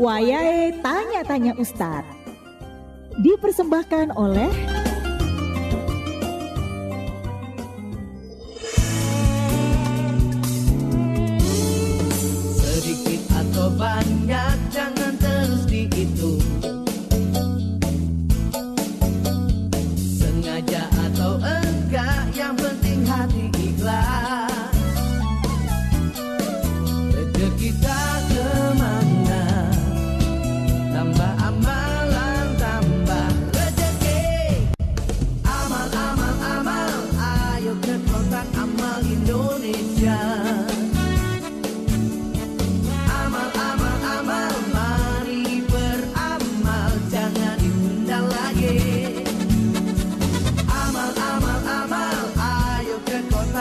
Wayahe 0.00 0.72
Tanya-Tanya 0.80 1.52
Ustadz. 1.60 2.08
Dipersembahkan 3.20 4.16
oleh 4.16 4.48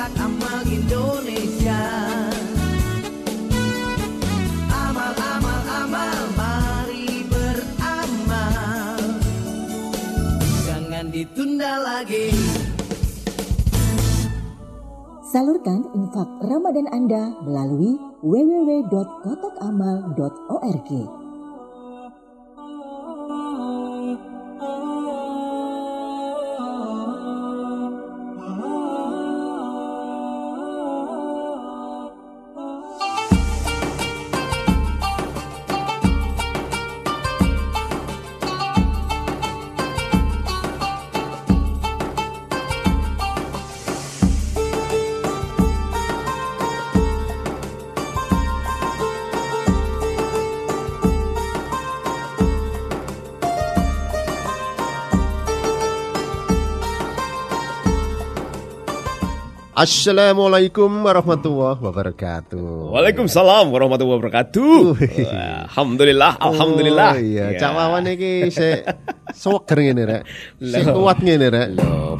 kotak 0.01 0.17
amal 0.17 0.65
Indonesia. 0.65 1.77
Amal, 4.73 5.13
amal, 5.13 5.61
amal, 5.77 6.25
mari 6.33 7.21
beramal, 7.29 8.97
jangan 10.65 11.05
ditunda 11.13 11.85
lagi. 11.85 12.33
Salurkan 15.29 15.85
infak 15.93 16.49
Ramadan 16.49 16.89
Anda 16.89 17.37
melalui 17.45 18.01
www.kotakamal.org. 18.25 21.20
Assalamualaikum 59.71 60.91
warahmatullahi 60.99 61.79
wabarakatuh. 61.79 62.91
Waalaikumsalam 62.91 63.71
warahmatullahi 63.71 64.19
wabarakatuh. 64.19 64.99
Alhamdulillah, 65.71 66.35
alhamdulillah. 66.43 67.15
Oh, 67.15 67.23
iya, 67.23 67.55
Ya. 67.55 67.59
Cak 67.63 67.71
Wawan 67.79 68.03
iki 68.11 68.51
sik 68.51 68.83
seger 69.31 69.77
ngene 69.79 70.03
rek. 70.03 70.21
Sik 70.59 70.91
kuat 70.91 71.23
ngene 71.23 71.47
rek. 71.47 71.67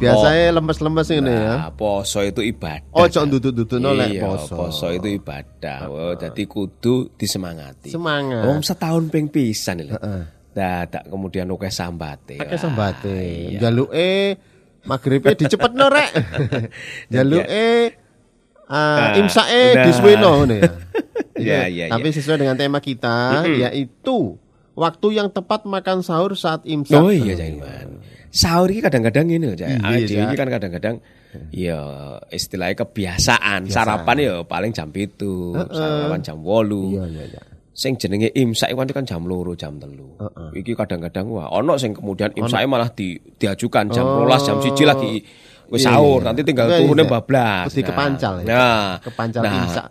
Biasanya 0.00 0.56
lemes-lemes 0.56 1.06
ngene 1.12 1.32
ya. 1.36 1.52
Nah, 1.60 1.70
poso 1.76 2.24
itu 2.24 2.40
ibadah. 2.40 2.88
Ojo 2.88 3.20
ndutut-ndututno 3.20 3.90
lek 4.00 4.16
Iya, 4.16 4.22
poso. 4.24 4.54
poso 4.56 4.86
itu 4.88 5.08
ibadah. 5.12 5.78
Oh, 5.92 6.16
jadi 6.16 6.42
kudu 6.48 7.12
disemangati. 7.20 7.92
Semangat. 7.92 8.48
Om 8.48 8.64
setahun 8.64 9.12
ping 9.12 9.28
pisan 9.28 9.92
lho. 9.92 10.00
Dadak 10.56 11.04
kemudian 11.04 11.52
oke 11.52 11.68
sambate. 11.68 12.40
Wah, 12.40 12.48
sambate. 12.56 13.12
iya. 13.52 13.68
Jaluke 13.68 14.40
maghribe 14.86 15.34
dicepetno 15.40 15.86
rek. 15.88 16.10
Jaluke 17.12 17.98
ah, 18.72 19.12
Nah, 19.12 19.20
imsake 19.20 19.76
nah. 19.76 19.84
disuweno 19.84 20.28
ngono 20.42 20.54
ya. 20.56 20.70
Iya, 21.32 21.66
iya, 21.66 21.84
Tapi 21.88 22.12
iya. 22.12 22.16
sesuai 22.20 22.38
dengan 22.44 22.54
tema 22.60 22.78
kita 22.78 23.42
yaitu 23.48 24.36
waktu 24.78 25.16
yang 25.16 25.32
tepat 25.32 25.64
makan 25.64 26.04
sahur 26.04 26.36
saat 26.38 26.62
imsak. 26.68 27.00
Oh 27.02 27.10
iya 27.10 27.34
Jaiman. 27.34 27.98
Sahur 28.30 28.68
ini 28.70 28.80
kadang-kadang 28.84 29.26
ini 29.32 29.50
loh, 29.50 29.56
Cak. 29.56 29.68
Iya, 29.80 30.06
Cak. 30.06 30.22
iki 30.28 30.36
kan 30.38 30.48
kadang-kadang 30.52 30.96
ya 31.50 31.80
istilahnya 32.30 32.84
kebiasaan. 32.84 33.66
Sarapan 33.68 34.16
ya 34.22 34.34
paling 34.44 34.70
jam 34.76 34.92
itu, 34.92 35.56
sarapan 35.56 36.20
jam 36.20 36.36
8. 36.40 36.68
Iya 36.94 37.04
iya 37.10 37.24
iya. 37.32 37.42
Sing 37.72 37.96
jenenge 37.96 38.28
imsak 38.36 38.68
iku 38.68 38.84
kan 38.84 39.08
jam 39.08 39.24
loro, 39.24 39.56
jam 39.56 39.80
telu. 39.80 40.12
Iki 40.52 40.76
kadang-kadang 40.76 41.24
wah 41.32 41.48
ono 41.48 41.80
sing 41.80 41.96
kemudian 41.96 42.28
imsake 42.36 42.68
malah 42.68 42.92
di, 42.92 43.16
diajukan 43.16 43.88
jam 43.88 44.04
rolas, 44.04 44.44
jam 44.44 44.60
siji 44.60 44.84
lagi 44.84 45.24
wis 45.72 45.80
Iya, 45.80 45.96
sahur, 45.96 46.20
iya. 46.20 46.26
nanti 46.28 46.40
tinggal 46.44 46.68
Iya, 46.68 46.84
turunnya 46.84 47.04
iya. 47.08 47.12
bablas. 47.16 47.64
Mesti 47.72 47.80
kepancal 47.80 48.32
ya. 48.40 48.46
Nah, 48.46 48.88
Kepancal 49.00 49.40
nah, 49.40 49.54
imsak. 49.64 49.86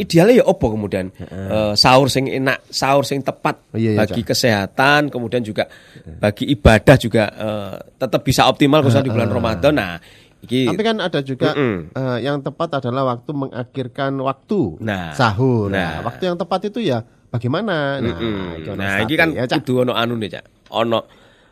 Idealnya 0.00 0.40
ya 0.40 0.44
opo 0.48 0.72
kemudian 0.72 1.12
Eh, 1.12 1.76
sahur 1.76 2.08
sing 2.08 2.24
enak, 2.24 2.64
sahur 2.72 3.04
sing 3.04 3.20
tepat 3.20 3.60
Iya, 3.76 3.92
iya, 3.92 3.98
bagi 4.00 4.24
kesehatan, 4.24 5.12
kemudian 5.12 5.44
juga 5.44 5.68
bagi 6.16 6.48
ibadah 6.48 6.96
juga 6.96 7.28
eh, 7.28 7.76
tetap 8.00 8.24
bisa 8.24 8.48
optimal 8.48 8.80
khususnya 8.80 9.04
di 9.04 9.12
bulan 9.12 9.28
Ramadan. 9.28 9.76
Nah, 9.76 10.00
iki 10.40 10.72
Tapi 10.72 10.80
kan 10.80 10.96
ada 11.04 11.20
juga 11.20 11.52
Mm-mm. 11.52 11.92
eh, 11.92 12.18
yang 12.24 12.40
tepat 12.40 12.80
adalah 12.80 13.12
waktu 13.12 13.30
mengakhirkan 13.36 14.16
waktu 14.24 14.80
Nah. 14.80 15.12
sahur. 15.12 15.68
Nah. 15.68 16.00
Nah, 16.00 16.08
waktu 16.08 16.32
yang 16.32 16.40
tepat 16.40 16.72
itu 16.72 16.80
ya 16.80 17.04
bagaimana? 17.28 17.98
Nah, 17.98 18.16
itu 18.56 18.68
ono 18.70 18.78
Nah, 18.78 19.02
iki 19.02 19.14
kan 19.14 19.28
ya, 19.30 19.44
kudu 19.46 19.82
ono 19.82 19.92
anu 19.92 20.14
nih, 20.16 20.30
Cak. 20.32 20.44
Ono 20.72 21.00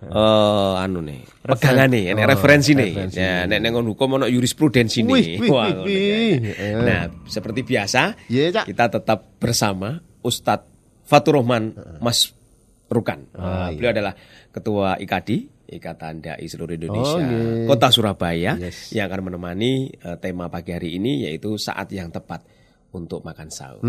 eh 0.05 0.75
anu 0.79 1.01
nih, 1.01 1.25
pegangane, 1.41 2.12
ini 2.12 2.23
referensi 2.23 2.77
nih. 2.77 3.09
Ya, 3.09 3.49
nek 3.49 3.57
nang 3.59 3.81
hukum 3.89 4.21
ono 4.21 4.29
jurisprudensi 4.29 5.01
nih. 5.01 5.41
Wah. 5.49 5.73
Nah, 6.84 7.03
seperti 7.25 7.65
biasa, 7.65 8.29
Iya, 8.29 8.53
Cak. 8.53 8.65
kita 8.69 8.84
tetap 8.93 9.19
bersama 9.41 9.97
Ustadz 10.21 10.69
Fatur 11.05 11.41
Rahman 11.41 11.73
Mas 12.01 12.37
Rukan. 12.84 13.33
Ah, 13.33 13.73
Eh, 13.73 13.81
beliau 13.81 13.93
adalah 13.93 14.13
ketua 14.53 15.01
IKADI, 15.01 15.37
Ikatan 15.73 16.21
Dai 16.21 16.45
Seluruh 16.45 16.77
Indonesia, 16.77 17.17
Oh, 17.17 17.21
iya. 17.21 17.65
Kota 17.67 17.89
Surabaya 17.89 18.53
Yes. 18.61 18.93
yang 18.93 19.09
akan 19.09 19.33
menemani 19.33 19.89
eh, 19.91 20.17
tema 20.21 20.47
pagi 20.47 20.71
hari 20.71 21.01
ini 21.01 21.25
yaitu 21.25 21.57
saat 21.57 21.89
yang 21.91 22.13
tepat 22.13 22.45
untuk 22.94 23.21
makan 23.21 23.50
sahur. 23.50 23.82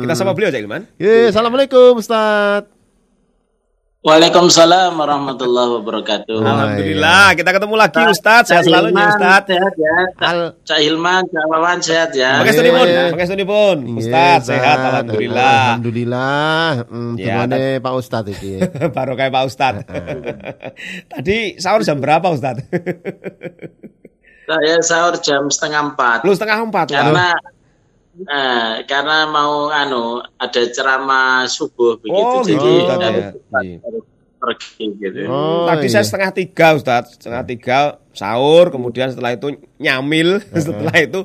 Kita 0.00 0.12
sama 0.12 0.32
beliau 0.32 0.48
Cak 0.48 0.60
Ilman. 0.60 0.82
Ye, 0.96 1.28
assalamualaikum 1.28 2.00
Ustaz. 2.00 2.72
Waalaikumsalam 4.00 4.94
warahmatullahi 4.94 5.82
wabarakatuh. 5.82 6.38
Alhamdulillah, 6.38 7.34
kita 7.34 7.50
ketemu 7.50 7.74
lagi 7.74 7.98
Ustadz. 8.06 8.46
Sehat 8.46 8.62
selalu 8.62 8.94
nih 8.94 9.02
Ustadz. 9.02 9.50
Sehat 9.50 9.74
ya. 9.74 9.96
Al- 10.22 10.54
Cak 10.62 10.78
Hilman, 10.78 11.22
Cak 11.26 11.44
Wawan 11.50 11.78
sehat 11.82 12.14
ya. 12.14 12.38
Pakai 12.38 12.54
studi 12.54 12.70
pun, 12.70 12.86
pakai 12.86 13.26
studi 13.26 13.42
pun. 13.44 13.76
Ustadz 13.98 14.46
sehat, 14.46 14.78
alhamdulillah. 14.78 15.58
Alhamdulillah. 15.74 16.86
Hmm, 16.86 17.18
Ya, 17.18 17.24
gimana 17.42 17.54
Pak 17.82 17.92
Ustadz 17.98 18.30
iki? 18.30 18.62
Baru 18.94 19.18
kayak 19.18 19.34
Pak 19.34 19.44
Ustadz. 19.44 19.82
Tadi 21.10 21.58
sahur 21.58 21.82
jam 21.82 21.98
berapa 21.98 22.30
Ustadz? 22.30 22.62
Saya 24.46 24.78
sahur 24.78 25.18
jam 25.18 25.50
setengah 25.50 25.82
empat. 25.90 26.22
Lu 26.22 26.30
setengah 26.30 26.62
empat. 26.62 26.86
Karena 26.86 27.34
eh, 28.24 28.72
karena 28.88 29.28
mau 29.28 29.68
anu 29.68 30.24
ada 30.36 30.62
ceramah 30.72 31.44
subuh 31.44 32.00
begitu, 32.00 32.16
Oh, 32.16 32.40
jadi 32.40 32.56
gitu, 32.56 32.92
harus 32.96 33.24
ya. 33.28 33.60
Iya. 33.60 33.78
harus 33.84 34.04
pergi 34.36 34.84
gitu. 35.00 35.18
Oh, 35.28 35.64
Tadi 35.68 35.86
iya. 35.88 35.92
saya 35.92 36.04
setengah 36.04 36.30
tiga 36.32 36.66
Ustadz, 36.76 37.16
setengah 37.20 37.42
tiga 37.44 37.78
sahur, 38.12 38.72
kemudian 38.72 39.12
setelah 39.12 39.36
itu 39.36 39.56
nyamil, 39.76 40.40
setelah 40.56 40.96
itu 40.96 41.24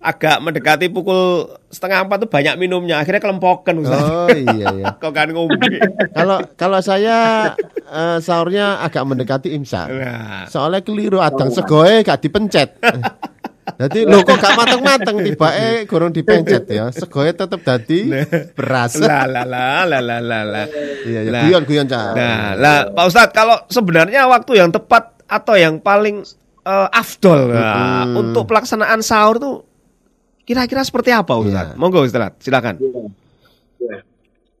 agak 0.00 0.40
mendekati 0.40 0.88
pukul 0.88 1.44
setengah 1.68 2.08
empat 2.08 2.24
tuh 2.24 2.30
banyak 2.32 2.56
minumnya, 2.56 3.04
akhirnya 3.04 3.20
kelempokan 3.20 3.84
Ustadz. 3.84 4.08
Oh 4.08 4.28
iya 4.32 4.66
iya. 4.80 4.86
Kok 5.02 5.12
kan 5.12 5.28
ngombe. 5.28 5.76
Kalau 6.16 6.40
kalau 6.56 6.80
saya 6.80 7.52
eh, 7.84 8.18
sahurnya 8.24 8.80
agak 8.80 9.04
mendekati 9.04 9.52
imsak. 9.52 9.92
Nah. 9.92 10.48
Soalnya 10.48 10.80
keliru 10.80 11.20
adang 11.20 11.52
segoe 11.52 12.00
gak 12.00 12.24
dipencet. 12.24 12.80
Jadi 13.80 14.04
lo 14.04 14.20
kok 14.20 14.36
gak 14.36 14.60
mateng-mateng 14.60 15.24
tiba 15.24 15.48
eh 15.56 15.88
gorong 15.88 16.12
dipencet 16.12 16.68
ya. 16.68 16.92
Segoe 16.92 17.32
tetep 17.32 17.64
dadi 17.64 18.12
beras. 18.52 19.00
Lah 19.00 19.24
lah 19.24 19.48
lah 19.48 19.88
lah 19.88 20.20
lah 20.20 20.42
lah. 20.44 20.66
Iya 21.08 21.20
ya 21.24 21.40
guyon 21.48 21.64
guyon 21.64 21.86
Cak. 21.88 22.12
Nah, 22.12 22.52
lah 22.60 22.92
Pak 22.92 23.04
Ustadz 23.08 23.32
kalau 23.32 23.56
sebenarnya 23.72 24.28
waktu 24.28 24.60
yang 24.60 24.68
tepat 24.68 25.24
atau 25.24 25.56
yang 25.56 25.80
paling 25.80 26.20
eh, 26.68 26.88
afdol 26.92 27.56
nah, 27.56 28.04
untuk 28.04 28.44
pelaksanaan 28.44 29.00
sahur 29.00 29.40
tuh 29.40 29.64
kira-kira 30.44 30.84
seperti 30.84 31.16
apa 31.16 31.40
Ustadz? 31.40 31.72
Iya. 31.72 31.80
Monggo 31.80 32.04
Ustadz, 32.04 32.44
silakan. 32.44 32.76
Ya. 33.80 34.04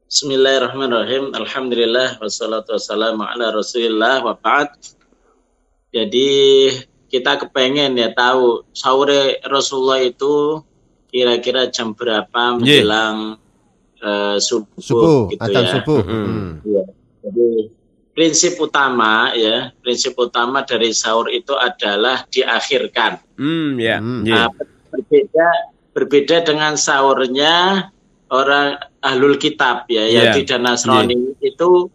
Bismillahirrahmanirrahim. 0.08 1.36
Alhamdulillah 1.36 2.16
wassalatu 2.24 2.72
wassalamu 2.72 3.20
ala 3.20 3.52
Rasulillah 3.52 4.24
wa 4.24 4.32
ba'd. 4.32 4.96
Jadi 5.92 6.30
kita 7.10 7.42
kepengen 7.42 7.98
ya 7.98 8.14
tahu 8.14 8.62
sahur 8.70 9.10
Rasulullah 9.42 9.98
itu 10.00 10.62
kira-kira 11.10 11.66
jam 11.68 11.90
berapa 11.92 12.54
menjelang 12.54 13.34
eh, 13.98 14.38
subuh, 14.38 14.78
Subuh, 14.78 15.20
gitu 15.34 15.42
adzan 15.42 15.64
ya. 15.66 15.72
subuh. 15.74 16.00
Mm-mm. 16.06 16.24
Hmm. 16.24 16.50
Iya. 16.62 16.82
Jadi 17.20 17.48
prinsip 18.14 18.54
utama 18.62 19.34
ya, 19.34 19.74
prinsip 19.82 20.14
utama 20.14 20.62
dari 20.62 20.94
sahur 20.94 21.26
itu 21.28 21.52
adalah 21.58 22.22
diakhirkan. 22.30 23.18
Hmm, 23.34 23.74
ya. 23.76 23.98
Hmm. 23.98 24.22
Iya. 24.22 24.46
Nah, 24.46 24.48
berbeda 24.94 25.48
berbeda 25.90 26.36
dengan 26.46 26.78
sahurnya 26.78 27.88
orang 28.30 28.78
ahlul 29.02 29.34
kitab 29.34 29.90
ya, 29.90 30.06
Iya. 30.06 30.30
Yahudi 30.30 30.42
dan 30.46 30.62
Nasrani 30.62 31.34
itu 31.42 31.90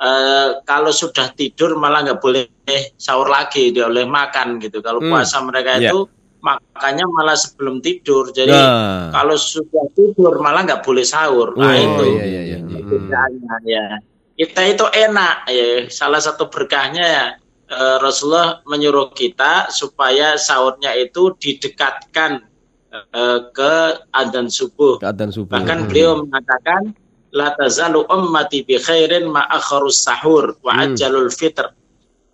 eh, 0.00 0.48
kalau 0.64 0.88
sudah 0.90 1.30
tidur 1.32 1.76
malah 1.76 2.00
nggak 2.02 2.20
boleh 2.20 2.48
sahur 2.96 3.28
lagi, 3.28 3.68
dia 3.68 3.84
boleh 3.84 4.08
makan 4.08 4.56
gitu. 4.56 4.80
Kalau 4.80 4.98
Hmm. 4.98 5.12
puasa 5.12 5.44
mereka 5.44 5.76
Iya. 5.76 5.92
itu 5.92 6.08
makannya 6.40 7.04
malah 7.04 7.36
sebelum 7.36 7.84
tidur. 7.84 8.32
Jadi 8.32 8.48
Nah. 8.48 9.12
kalau 9.12 9.36
sudah 9.36 9.84
tidur 9.92 10.40
malah 10.40 10.64
nggak 10.64 10.80
boleh 10.80 11.04
sahur. 11.04 11.52
Nah, 11.52 11.68
Oh, 11.68 11.76
itu 11.76 12.04
iya, 12.16 12.24
iya, 12.24 12.40
iya. 12.48 12.58
perbedaannya 12.64 13.56
ya. 13.68 13.84
Kita 14.32 14.60
itu 14.64 14.84
enak 14.88 15.34
ya. 15.46 15.66
Salah 15.92 16.16
satu 16.18 16.48
berkahnya 16.48 17.04
ya 17.04 17.24
eh, 17.70 17.96
Rasulullah 18.02 18.64
menyuruh 18.66 19.14
kita 19.14 19.70
supaya 19.70 20.34
sahurnya 20.34 20.90
itu 20.96 21.36
didekatkan 21.36 22.42
eh, 22.90 23.38
ke 23.54 23.74
adzan 24.10 24.50
subuh. 24.50 24.98
Subuh. 24.98 25.54
Bahkan 25.54 25.78
Hmm. 25.78 25.86
beliau 25.86 26.18
mengatakan 26.18 26.90
la 27.30 27.54
tazalu 27.54 28.02
ummati 28.06 28.66
bi 28.66 28.74
khairin 28.76 29.30
ma 29.30 29.46
akharus 29.46 30.02
sahur 30.02 30.58
wa 30.62 30.72
Hmm. 30.74 30.94
ajalul 30.94 31.30
fitr. 31.30 31.70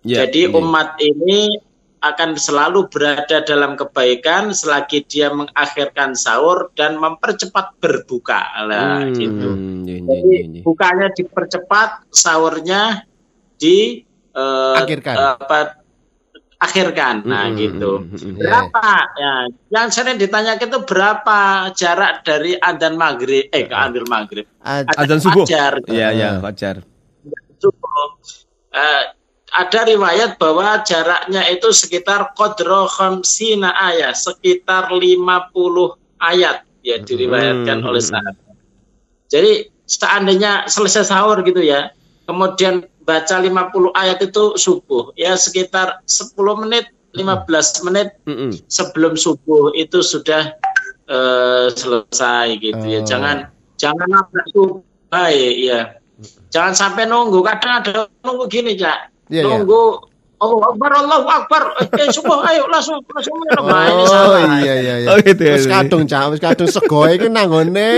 Ya, 0.01 0.23
Jadi 0.25 0.47
iya. 0.47 0.55
umat 0.55 0.97
ini 0.97 1.51
akan 1.97 2.37
selalu 2.37 2.87
berada 2.93 3.41
dalam 3.41 3.73
kebaikan 3.73 4.53
selagi 4.53 5.01
dia 5.03 5.33
mengakhirkan 5.33 6.13
sahur 6.13 6.69
dan 6.77 7.01
mempercepat 7.01 7.73
berbuka. 7.81 8.37
Lah, 8.63 9.01
Hmm, 9.01 9.17
gitu. 9.17 9.49
iya, 9.83 9.97
iya, 9.97 10.05
Jadi 10.05 10.29
iya, 10.29 10.41
iya. 10.45 10.61
bukanya 10.61 11.07
dipercepat, 11.11 12.05
sahurnya 12.13 13.03
di 13.57 14.05
eh, 14.37 14.75
Akhirkan. 14.77 15.15
apa, 15.33 15.81
akhirkan. 16.57 17.21
Nah, 17.21 17.47
Hmm, 17.47 17.55
gitu. 17.55 17.91
hmm, 18.01 18.09
hmm, 18.09 18.17
hmm. 18.17 18.35
Berapa? 18.41 18.87
Ya, 19.13 19.33
yang 19.69 19.87
sering 19.89 20.17
ditanya 20.17 20.57
itu 20.57 20.77
berapa 20.81 21.39
jarak 21.71 22.25
dari 22.25 22.57
adzan 22.57 22.97
maghrib 22.97 23.45
eh 23.49 23.65
ke 23.65 23.73
adzan 23.73 24.05
maghrib. 24.05 24.45
Ad- 24.59 24.89
Adzan 24.89 25.21
subuh. 25.21 25.45
fajar. 25.45 25.79
Iya, 25.85 26.07
iya, 26.11 26.29
fajar. 26.41 26.81
Subuh. 27.57 28.07
Eh, 28.69 29.03
ada 29.47 29.79
riwayat 29.83 30.37
bahwa 30.37 30.81
jaraknya 30.81 31.45
itu 31.47 31.69
sekitar 31.71 32.33
qadro 32.33 32.85
khamsina 32.85 33.73
ayat, 33.73 34.13
sekitar 34.13 34.91
50 34.91 35.95
ayat 36.19 36.61
ya 36.81 36.97
diriwayatkan 36.99 37.81
Hmm. 37.81 37.89
oleh 37.89 38.01
sahabat. 38.01 38.35
Jadi 39.27 39.51
seandainya 39.83 40.67
selesai 40.67 41.05
sahur 41.05 41.41
gitu 41.41 41.59
ya, 41.59 41.89
kemudian 42.25 42.85
baca 43.07 43.39
50 43.39 43.95
ayat 43.95 44.19
itu 44.19 44.59
subuh, 44.59 45.15
ya 45.15 45.39
sekitar 45.39 46.03
10 46.03 46.35
menit, 46.59 46.91
15 47.15 47.87
menit 47.87 48.19
Mm-mm. 48.27 48.51
sebelum 48.67 49.15
subuh 49.15 49.71
itu 49.79 50.03
sudah 50.03 50.51
eh, 51.07 51.67
selesai 51.71 52.59
gitu 52.59 52.83
ya. 52.83 52.99
Oh. 52.99 53.07
Jangan 53.07 53.37
jangan 53.79 54.09
itu 54.43 54.83
baik 55.07 55.55
ya. 55.55 55.95
Jangan 56.51 56.73
sampai 56.75 57.07
nunggu. 57.07 57.39
Kadang 57.47 57.71
ada 57.79 57.91
nunggu 58.27 58.51
gini, 58.51 58.75
Cak. 58.75 59.13
Iya, 59.31 59.39
iya. 59.39 59.43
nunggu 59.43 60.03
Oh, 60.37 60.61
Akbar, 60.61 60.93
Allahu 60.93 61.25
Akbar. 61.25 61.63
Eh, 61.97 62.13
subuh, 62.13 62.45
ayo 62.45 62.69
langsung 62.69 63.01
langsung 63.09 63.33
minum. 63.41 63.65
Nah, 63.65 63.89
ini 63.89 64.01
Oh 64.01 64.05
salah. 64.05 64.61
iya 64.61 64.73
iya 64.77 64.95
iya. 65.01 65.09
Oh, 65.09 65.17
gitu 65.17 65.41
ya. 65.41 65.57
Wis 65.57 65.65
kadung 65.65 66.05
cak, 66.05 66.29
wis 66.29 66.37
kadung 66.37 66.69
segoe 66.69 67.17
iki 67.17 67.25
nanggone. 67.25 67.89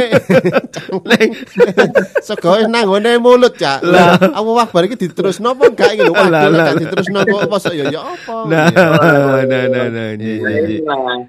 Neng. 1.04 1.30
segoe 2.28 2.64
nanggone 2.64 3.20
mulut 3.20 3.60
cak. 3.60 3.84
Lah, 3.84 4.16
aku 4.32 4.56
wakbar 4.56 4.88
iki 4.88 4.96
diterusno 4.96 5.52
apa 5.52 5.68
enggak 5.68 5.90
iki 6.00 6.04
lho. 6.08 6.16
Lah, 6.16 6.24
Waduh 6.48 6.52
lah. 6.56 6.74
diterusno 6.80 7.20
kok 7.28 7.42
apa 7.44 7.56
sok 7.60 7.74
ya 7.76 7.86
ya 7.92 8.02
apa. 8.08 8.36
Nah, 8.48 8.66
Iya. 8.72 8.88
nah, 9.44 9.64
nah, 9.68 9.86
nah, 9.92 10.08
iya, 10.16 10.34
iya, 10.40 10.60
iya. 10.80 11.20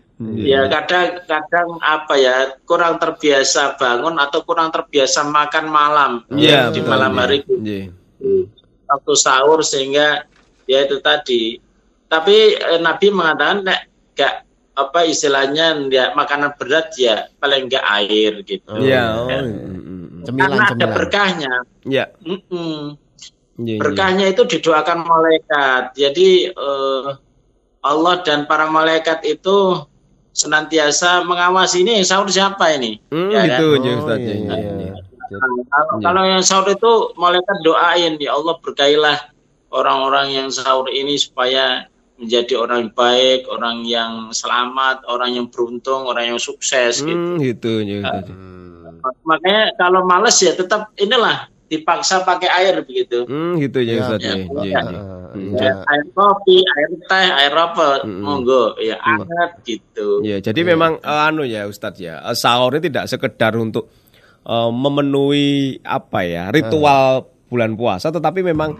Ya 0.46 0.60
kadang-kadang 0.68 1.68
apa 1.80 2.14
ya 2.14 2.34
kurang 2.62 3.02
terbiasa 3.02 3.74
bangun 3.74 4.14
atau 4.14 4.46
kurang 4.46 4.70
terbiasa 4.70 5.26
makan 5.26 5.64
malam 5.66 6.12
Iya, 6.30 6.70
ya, 6.70 6.70
di 6.70 6.80
malam 6.84 7.10
iya. 7.10 7.18
hari 7.18 7.38
Iya. 7.48 7.90
waktu 8.86 9.12
sahur 9.16 9.64
sehingga 9.64 10.22
ya 10.70 10.86
itu 10.86 11.02
tadi. 11.02 11.58
Tapi 12.06 12.36
eh, 12.54 12.78
Nabi 12.78 13.06
mengatakan 13.10 13.66
nek 13.66 13.80
gak 14.14 14.34
apa 14.72 15.00
istilahnya 15.02 15.74
ya 15.90 16.14
makanan 16.14 16.54
berat 16.54 16.94
ya 16.94 17.26
paling 17.36 17.66
enggak 17.66 17.82
air 18.00 18.32
gitu. 18.42 18.70
Iya, 18.78 19.02
oh, 19.18 19.26
Ya. 19.26 19.38
mm, 19.42 19.50
mm, 19.50 19.80
mm. 19.82 20.22
Cemilan 20.22 20.46
Karena 20.48 20.64
ada 20.64 20.74
cemilan. 20.78 20.94
berkahnya. 20.94 21.52
Iya. 21.84 22.04
Mm-mm. 22.22 22.78
Iya, 23.60 23.74
iya. 23.76 23.80
Berkahnya 23.82 24.26
itu 24.30 24.42
didoakan 24.46 24.98
malaikat. 25.02 25.82
Jadi 25.92 26.28
eh, 26.48 27.06
Allah 27.80 28.14
dan 28.22 28.44
para 28.44 28.68
malaikat 28.68 29.24
itu 29.24 29.84
senantiasa 30.30 31.26
mengawasi 31.26 31.82
ini 31.82 32.00
sahur 32.00 32.28
siapa 32.28 32.70
ini. 32.72 33.02
Hmm, 33.10 33.28
Ya 33.28 33.44
gitu, 33.44 33.66
kan? 33.76 33.84
ya, 33.84 33.90
Oh, 33.90 34.00
Ustaz. 34.00 34.18
iya, 34.18 34.24
Iya, 34.24 34.36
iya, 34.36 34.54
iya, 34.56 34.70
iya. 34.70 34.72
iya. 34.80 34.92
Nah, 35.30 35.38
kalau, 35.70 35.92
Iya. 35.94 36.02
kalau 36.02 36.22
yang 36.26 36.42
sahur 36.42 36.66
itu 36.68 36.92
malaikat 37.14 37.56
doain 37.60 38.12
ya 38.16 38.30
Allah 38.32 38.54
berkailah 38.58 39.18
orang-orang 39.70 40.34
yang 40.34 40.48
sahur 40.50 40.86
ini 40.86 41.16
supaya 41.16 41.86
menjadi 42.20 42.54
orang 42.60 42.92
baik, 42.92 43.48
orang 43.48 43.82
yang 43.82 44.28
selamat, 44.30 45.08
orang 45.08 45.32
yang 45.32 45.46
beruntung, 45.48 46.04
orang 46.04 46.36
yang 46.36 46.40
sukses 46.40 47.00
gitu. 47.00 47.16
Hmm, 47.16 47.40
gitu, 47.40 47.80
ya, 47.80 48.04
Ustaz. 48.04 48.28
Hmm. 48.28 49.00
Makanya 49.24 49.72
kalau 49.80 50.04
males 50.04 50.36
ya 50.36 50.52
tetap 50.52 50.92
inilah 51.00 51.48
dipaksa 51.66 52.20
pakai 52.20 52.50
air 52.50 52.82
begitu. 52.84 53.24
Hmm, 53.24 53.56
gitu 53.56 53.80
ya, 53.80 53.94
Ya, 53.96 54.00
Ustaz. 54.04 54.20
ya, 54.20 54.34
Iya, 54.34 54.36
ya. 54.36 54.44
iya, 54.44 54.80
iya. 54.84 55.00
Ah, 55.00 55.18
Hmm. 55.32 55.54
iya. 55.54 55.62
Ya, 55.62 55.72
air 55.86 56.04
kopi, 56.12 56.56
air 56.60 56.90
teh, 57.06 57.26
air 57.30 57.54
apa, 57.54 57.88
Mm-mm. 58.02 58.20
monggo 58.20 58.64
ya 58.76 58.98
anget 59.00 59.50
gitu. 59.64 60.08
Ya, 60.20 60.42
jadi 60.42 60.60
memang 60.66 60.98
eh, 61.00 61.22
anu 61.24 61.46
ya 61.46 61.64
Ustadz 61.64 62.02
ya, 62.02 62.20
eh, 62.20 62.36
sahur 62.36 62.74
itu 62.76 62.90
tidak 62.92 63.08
sekedar 63.08 63.54
untuk 63.54 63.88
eh, 64.42 64.70
memenuhi 64.74 65.78
apa 65.80 66.20
ya 66.26 66.50
ritual 66.50 67.24
bulan 67.48 67.78
puasa, 67.78 68.10
tetapi 68.10 68.42
memang 68.42 68.76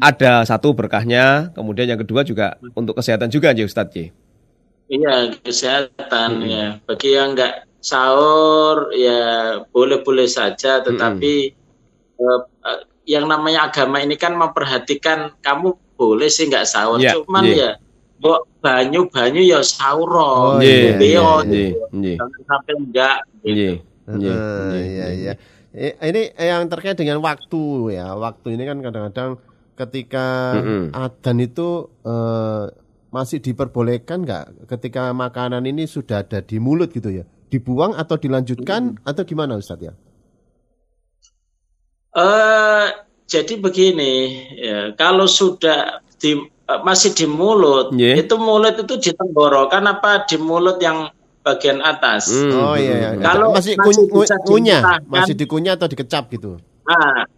ada 0.00 0.44
satu 0.44 0.74
berkahnya, 0.74 1.50
kemudian 1.54 1.88
yang 1.88 2.00
kedua 2.00 2.22
juga 2.22 2.56
untuk 2.76 2.98
kesehatan 2.98 3.30
juga 3.32 3.54
ya 3.56 3.64
Ustadz 3.64 3.94
ya. 3.96 4.06
Iya 4.88 5.14
kesehatan 5.44 6.30
Mm-mm. 6.40 6.48
ya. 6.52 6.66
Bagi 6.84 7.10
yang 7.12 7.36
nggak 7.36 7.68
sahur 7.78 8.90
ya 8.96 9.20
boleh-boleh 9.70 10.26
saja, 10.28 10.80
tetapi 10.80 11.52
eh, 12.18 12.40
eh, 12.42 12.80
yang 13.08 13.24
namanya 13.28 13.68
agama 13.72 14.00
ini 14.00 14.16
kan 14.20 14.36
memperhatikan 14.36 15.32
kamu 15.40 15.76
boleh 15.96 16.28
sih 16.28 16.48
nggak 16.48 16.68
sahur, 16.68 17.00
Iya, 17.00 17.16
cuman 17.20 17.44
iya. 17.44 17.56
ya 17.56 17.70
mbok 18.18 18.40
banyu-banyu 18.60 19.42
ya 19.46 19.60
sahur. 19.62 20.10
Oh, 20.10 20.58
Iya, 20.58 20.98
iya, 20.98 20.98
iya, 20.98 21.28
gitu. 21.46 21.76
iya. 22.02 22.16
Jangan 22.18 22.40
sampai 22.44 22.72
enggak. 22.76 23.18
gitu. 23.40 23.54
Iya, 23.54 23.72
iya, 24.18 24.32
Ah, 24.34 24.74
iya 24.74 25.06
iya. 25.12 25.32
Eh, 25.68 25.94
Ini 26.00 26.22
yang 26.34 26.64
terkait 26.66 26.96
dengan 26.96 27.20
waktu 27.22 27.62
ya. 27.94 28.16
Waktu 28.16 28.56
ini 28.56 28.62
kan 28.66 28.80
kadang-kadang 28.80 29.30
ketika 29.78 30.26
Mm-mm. 30.58 30.82
adzan 30.90 31.38
itu 31.38 31.68
eh, 32.02 32.64
masih 33.08 33.38
diperbolehkan 33.40 34.26
nggak 34.26 34.44
ketika 34.68 35.14
makanan 35.14 35.64
ini 35.64 35.86
sudah 35.86 36.26
ada 36.26 36.42
di 36.42 36.58
mulut 36.58 36.90
gitu 36.90 37.08
ya? 37.08 37.24
Dibuang 37.48 37.96
atau 37.96 38.18
dilanjutkan 38.18 38.98
atau 39.06 39.22
gimana 39.24 39.56
Ustadz 39.56 39.86
ya? 39.88 39.92
Eh, 42.12 42.86
jadi 43.28 43.54
begini, 43.60 44.14
ya, 44.58 44.78
kalau 44.96 45.28
sudah 45.28 46.02
di 46.18 46.34
eh, 46.42 46.80
masih 46.82 47.14
di 47.14 47.26
mulut, 47.28 47.94
Iya. 47.94 48.24
itu 48.26 48.34
mulut 48.36 48.74
itu 48.74 48.94
di 48.98 49.10
tenggorokan 49.14 49.84
apa 49.86 50.26
di 50.26 50.36
mulut 50.40 50.80
yang 50.82 51.08
bagian 51.46 51.78
atas? 51.80 52.28
Hmm, 52.28 52.52
Oh 52.52 52.76
iya 52.76 52.94
iya. 52.98 53.10
hmm, 53.14 53.22
Kalau 53.22 53.46
masih, 53.54 53.78
masih 53.78 54.04
bisa 54.10 54.36
kunyah, 54.44 54.82
masih 55.06 55.32
dikunyah 55.38 55.78
atau 55.78 55.88
dikecap 55.88 56.28
gitu. 56.32 56.58
Nah, 56.84 57.28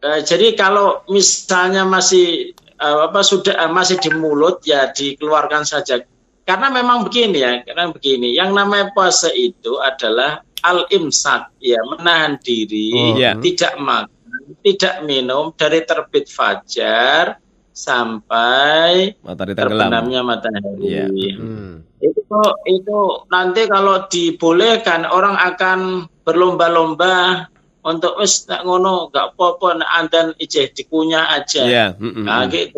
eh, 0.00 0.20
jadi 0.24 0.56
kalau 0.56 1.04
misalnya 1.08 1.84
masih 1.84 2.52
eh, 2.56 3.00
apa 3.06 3.20
sudah 3.20 3.54
eh, 3.56 3.70
masih 3.70 4.00
di 4.00 4.10
mulut 4.16 4.64
ya 4.64 4.90
dikeluarkan 4.90 5.64
saja. 5.64 6.00
Karena 6.44 6.66
memang 6.72 7.06
begini 7.06 7.38
ya, 7.38 7.62
karena 7.62 7.94
begini. 7.94 8.34
Yang 8.34 8.50
namanya 8.58 8.90
puasa 8.90 9.30
itu 9.30 9.78
adalah 9.78 10.42
al 10.66 10.88
imsak, 10.90 11.54
ya 11.62 11.78
menahan 11.86 12.36
diri, 12.42 12.90
Oh, 12.92 13.14
iya. 13.14 13.32
tidak 13.38 13.78
makan, 13.78 14.58
tidak 14.66 15.04
minum 15.06 15.54
dari 15.54 15.86
terbit 15.86 16.26
fajar 16.26 17.38
sampai 17.70 19.14
Matahari 19.22 19.54
terbenamnya 19.54 20.20
matahari. 20.26 20.84
Iya. 20.84 21.06
Hmm. 21.38 21.86
Itu 22.00 22.40
itu 22.66 22.98
nanti 23.30 23.64
kalau 23.70 24.04
dibolehkan 24.10 25.08
orang 25.08 25.36
akan 25.38 26.08
berlomba-lomba 26.24 27.46
untuk 27.80 28.12
wis 28.20 28.44
tak 28.44 28.62
ngono 28.62 29.08
gak 29.08 29.34
apa-apa 29.34 29.80
nek 29.80 29.90
andan 29.90 30.26
ijeh 30.36 30.68
dikunyah 30.70 31.32
aja. 31.32 31.62
Iya, 31.64 31.86
mm-mm. 31.96 32.24
Nah, 32.28 32.44
gitu. 32.46 32.76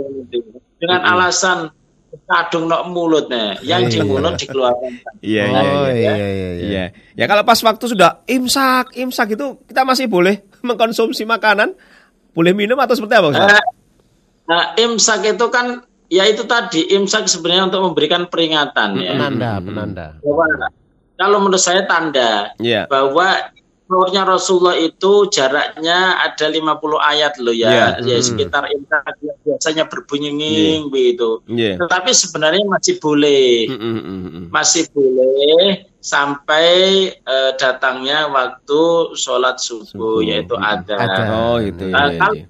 Dengan 0.78 1.00
alasan 1.02 1.70
kadung 2.28 2.68
nok 2.68 2.82
mulut 2.92 3.26
nih, 3.26 3.56
yang 3.64 3.88
di 3.88 3.98
Iya. 3.98 4.04
mulut 4.04 4.36
dikeluarkan. 4.36 4.92
Iya, 5.24 5.42
oh 5.48 5.54
iya, 5.54 5.62
iya. 5.64 5.90
iya 5.90 6.12
iya 6.14 6.28
iya. 6.28 6.50
Iya. 6.62 6.84
Ya 7.16 7.24
kalau 7.26 7.42
pas 7.42 7.56
waktu 7.58 7.84
sudah 7.88 8.20
imsak, 8.28 8.94
imsak 8.94 9.34
itu 9.34 9.58
kita 9.66 9.82
masih 9.82 10.06
boleh 10.06 10.44
mengkonsumsi 10.66 11.24
makanan, 11.24 11.72
boleh 12.30 12.52
minum 12.52 12.76
atau 12.78 12.94
seperti 12.94 13.14
apa, 13.16 13.28
Ustaz? 13.32 13.52
Eh, 13.58 13.64
Nah, 14.42 14.74
imsak 14.74 15.22
itu 15.24 15.46
kan 15.48 15.86
ya 16.10 16.26
itu 16.26 16.44
tadi 16.44 16.84
imsak 16.92 17.30
sebenarnya 17.30 17.72
untuk 17.72 17.80
memberikan 17.88 18.26
peringatan 18.26 18.98
ya. 18.98 19.14
Penanda 19.16 19.50
penanda. 19.62 20.06
Bahwa 20.20 20.46
kalau 21.14 21.38
menurut 21.40 21.62
saya 21.62 21.86
tanda 21.86 22.50
Iya. 22.58 22.90
bahwa 22.90 23.51
sahurnya 23.92 24.24
Rasulullah 24.24 24.72
itu 24.74 25.28
jaraknya 25.28 26.16
ada 26.24 26.48
50 26.48 26.64
ayat 26.96 27.36
loh 27.36 27.52
ya, 27.52 28.00
Iya. 28.00 28.16
ya 28.16 28.16
sekitar 28.18 28.64
imsak 28.66 29.04
yang 29.20 29.36
biasanya 29.44 29.84
berbunyi 29.84 30.32
nging 30.32 30.82
begitu. 30.88 31.44
Iya. 31.44 31.76
Tetapi 31.76 32.10
sebenarnya 32.10 32.64
masih 32.64 32.96
boleh, 32.96 33.68
Mm, 33.68 34.00
mm, 34.00 34.42
masih 34.48 34.88
boleh 34.96 35.84
sampai 36.00 36.72
eh, 37.12 37.50
datangnya 37.60 38.32
waktu 38.32 38.80
sholat 39.12 39.60
subuh, 39.60 39.84
Subuh. 39.84 40.18
yaitu 40.24 40.56
ada. 40.56 40.96
Ada. 40.96 41.22
Oh, 41.30 41.60
gitu 41.60 41.92
Nah, 41.92 42.08
ya. 42.08 42.16
kalau- 42.16 42.36
iya. 42.40 42.46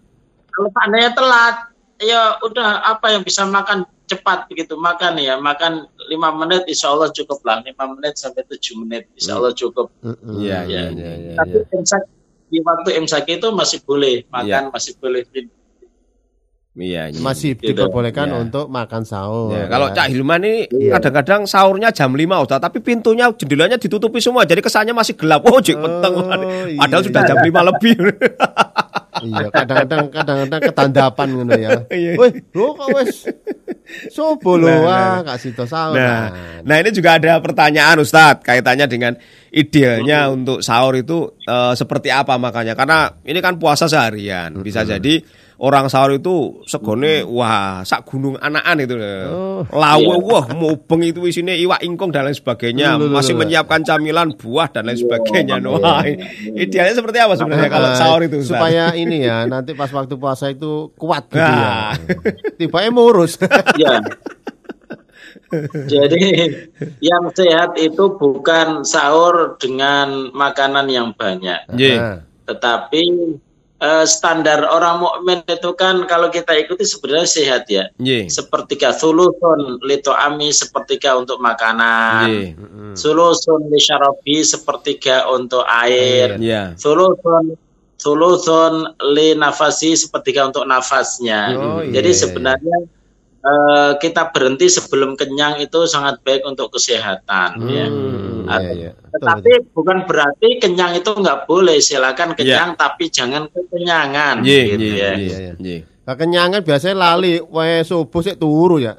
Kalau 0.47 0.69
seandainya 0.71 1.11
telat, 1.13 1.57
ya 1.99 2.23
udah 2.39 2.69
apa 2.87 3.07
yang 3.11 3.25
bisa 3.25 3.43
makan 3.43 3.83
cepat 4.13 4.45
begitu 4.53 4.77
makan 4.77 5.17
ya 5.17 5.41
makan 5.41 5.89
lima 6.13 6.29
menit 6.37 6.69
insya 6.69 6.93
Allah 6.93 7.09
cukup 7.09 7.41
lah 7.49 7.65
lima 7.65 7.85
menit 7.97 8.21
sampai 8.21 8.45
tujuh 8.45 8.85
menit 8.85 9.09
insya 9.17 9.41
Allah 9.41 9.57
cukup. 9.57 9.89
Iya, 10.05 10.69
iya, 10.69 10.83
iya, 10.93 11.13
iya, 11.17 11.33
tapi 11.41 11.65
iya. 11.65 11.77
imsak 11.81 12.03
di 12.53 12.59
waktu 12.61 12.91
imsak 13.01 13.25
itu 13.33 13.49
masih 13.49 13.81
boleh 13.81 14.29
makan 14.29 14.69
Iya. 14.69 14.73
masih 14.73 14.93
boleh 15.01 15.25
Iya, 16.73 17.13
iya. 17.13 17.21
Masih 17.21 17.53
Gitu. 17.53 17.77
diperbolehkan 17.77 18.33
Iya. 18.33 18.49
untuk 18.49 18.65
makan 18.73 19.05
sahur. 19.05 19.53
Ya, 19.53 19.69
kalau 19.69 19.93
ya. 19.93 19.95
Cak 20.01 20.07
Hilman 20.09 20.41
ini 20.41 20.65
Iya. 20.73 20.97
kadang-kadang 20.97 21.45
sahurnya 21.45 21.93
jam 21.93 22.17
5 22.17 22.41
Ustaz, 22.41 22.65
tapi 22.65 22.81
pintunya 22.81 23.29
jendelanya 23.37 23.77
ditutupi 23.77 24.25
semua 24.25 24.49
jadi 24.49 24.65
kesannya 24.65 24.97
masih 24.97 25.13
gelap. 25.13 25.45
Oh, 25.45 25.61
jek 25.61 25.77
peteng. 25.77 26.15
Oh, 26.17 26.33
Padahal 26.81 27.03
iya. 27.05 27.09
sudah 27.13 27.23
jam 27.29 27.39
5 27.45 27.61
lebih. 27.61 27.93
Iya, 29.23 29.47
kadang-kadang 29.55 30.07
kadang-kadang 30.11 30.61
ketandapan 30.61 31.29
ngono 31.33 31.55
ya. 31.55 31.71
Iya. 32.03 32.13
Wih, 32.19 32.33
lo 32.53 32.75
kok 32.75 32.89
wis 32.99 33.31
sobo 34.11 34.57
lo 34.57 34.67
Nah, 34.67 34.81
wah 34.83 35.17
Kak 35.23 35.39
Sito 35.39 35.65
sahur. 35.69 35.95
Nah, 35.95 36.33
nah 36.65 36.77
ini 36.81 36.91
juga 36.91 37.21
ada 37.21 37.39
pertanyaan 37.39 38.01
Ustadz 38.03 38.43
kaitannya 38.43 38.87
dengan 38.89 39.13
idealnya 39.53 40.33
untuk 40.33 40.65
sahur 40.65 40.97
itu 40.97 41.37
eh, 41.45 41.75
seperti 41.77 42.09
apa 42.09 42.41
makanya 42.41 42.73
karena 42.75 43.13
ini 43.23 43.39
kan 43.39 43.61
puasa 43.61 43.87
seharian 43.87 44.57
bisa 44.65 44.83
jadi 44.83 45.21
orang 45.63 45.87
sahur 45.87 46.11
itu 46.13 46.59
segone 46.67 47.23
wah 47.23 47.87
sak 47.87 48.03
gunung 48.05 48.35
anakan 48.37 48.83
itu 48.83 48.95
Oh. 48.99 49.63
lawe 49.71 50.17
wah 50.19 50.51
mubeng 50.51 51.07
itu 51.07 51.23
isinya 51.23 51.55
iwak 51.55 51.81
ingkung 51.81 52.11
dan 52.11 52.27
lain 52.27 52.35
sebagainya 52.35 52.99
masih 52.99 53.39
menyiapkan 53.39 53.87
camilan 53.87 54.35
buah 54.35 54.67
dan 54.69 54.91
lain 54.91 54.99
sebagainya 54.99 55.63
wah 55.63 56.03
idealnya 56.53 56.99
seperti 56.99 57.19
apa 57.19 57.39
sebenarnya 57.39 57.71
kalau 57.71 57.89
Ah, 57.89 57.95
sahur 57.95 58.21
itu 58.21 58.43
Ustadz? 58.43 58.59
supaya 58.59 58.85
ini 58.93 59.23
ya 59.23 59.47
nanti 59.47 59.71
pas 59.73 59.87
waktu 59.89 60.19
puasa 60.19 60.51
itu 60.51 60.91
kuat 60.99 61.31
gitu 61.31 61.39
Nah. 61.39 61.95
ya. 61.95 62.19
Tiba 62.59 62.79
ngurus. 62.91 63.39
ya 63.79 64.03
jadi 65.85 66.21
yang 66.99 67.29
sehat 67.31 67.77
itu 67.77 68.17
bukan 68.17 68.83
sahur 68.83 69.57
dengan 69.57 70.33
makanan 70.33 70.89
yang 70.89 71.13
banyak 71.13 71.69
Nggih. 71.69 71.97
Nah, 71.97 72.19
tetapi 72.45 73.03
eh, 73.83 74.07
standar 74.07 74.63
orang 74.63 75.03
mukmin 75.03 75.43
itu 75.43 75.75
kan 75.75 76.07
kalau 76.07 76.31
kita 76.31 76.55
ikuti 76.55 76.87
sebenarnya 76.87 77.27
sehat 77.27 77.67
ya 77.67 77.91
Nggih. 77.99 78.31
sepertiga 78.31 78.95
sulusun 78.95 79.83
lito 79.83 80.15
ami 80.15 80.55
sepertiga 80.55 81.19
untuk 81.19 81.43
makanan 81.43 82.31
Nggih. 82.31 82.49
sulusun 82.95 83.67
li 83.67 83.83
syarabi 83.83 84.47
sepertiga 84.47 85.27
untuk 85.29 85.67
air 85.67 86.39
Iya. 86.39 86.79
sulusun 86.79 87.59
sulusun 87.99 88.75
li 89.15 89.35
nafasi 89.35 89.95
sepertiga 89.95 90.47
untuk 90.47 90.63
nafasnya 90.65 91.55
Oh, 91.55 91.83
jadi 91.83 92.11
sebenarnya 92.11 92.87
eh, 93.43 93.93
kita 93.99 94.31
berhenti 94.31 94.71
sebelum 94.71 95.19
kenyang 95.19 95.59
itu 95.59 95.85
sangat 95.85 96.23
baik 96.23 96.47
untuk 96.47 96.71
kesehatan 96.71 97.59
ya 97.67 97.87
Hmm, 97.91 98.47
iya, 98.47 98.71
iya. 98.75 98.91
Betul, 98.95 99.13
tetapi 99.19 99.51
bukan 99.71 99.99
berarti 100.07 100.49
kenyang 100.59 100.99
itu 100.99 101.11
nggak 101.11 101.47
boleh 101.47 101.79
silakan 101.79 102.35
kenyang 102.35 102.75
tapi 102.75 103.07
jangan 103.07 103.47
kekenyangan 103.51 104.43
Nggih, 104.43 104.65
gitu 104.67 104.77
nggih, 104.79 104.95
ya 104.95 105.13
Iya, 105.15 105.37
iya. 105.39 105.53
nggih. 105.59 105.81
Kekenyangan 106.03 106.61
biasanya 106.67 106.97
lali, 106.99 107.39
wae 107.39 107.87
subuh 107.87 108.21
sik 108.21 108.35
turu 108.35 108.83
ya. 108.83 108.99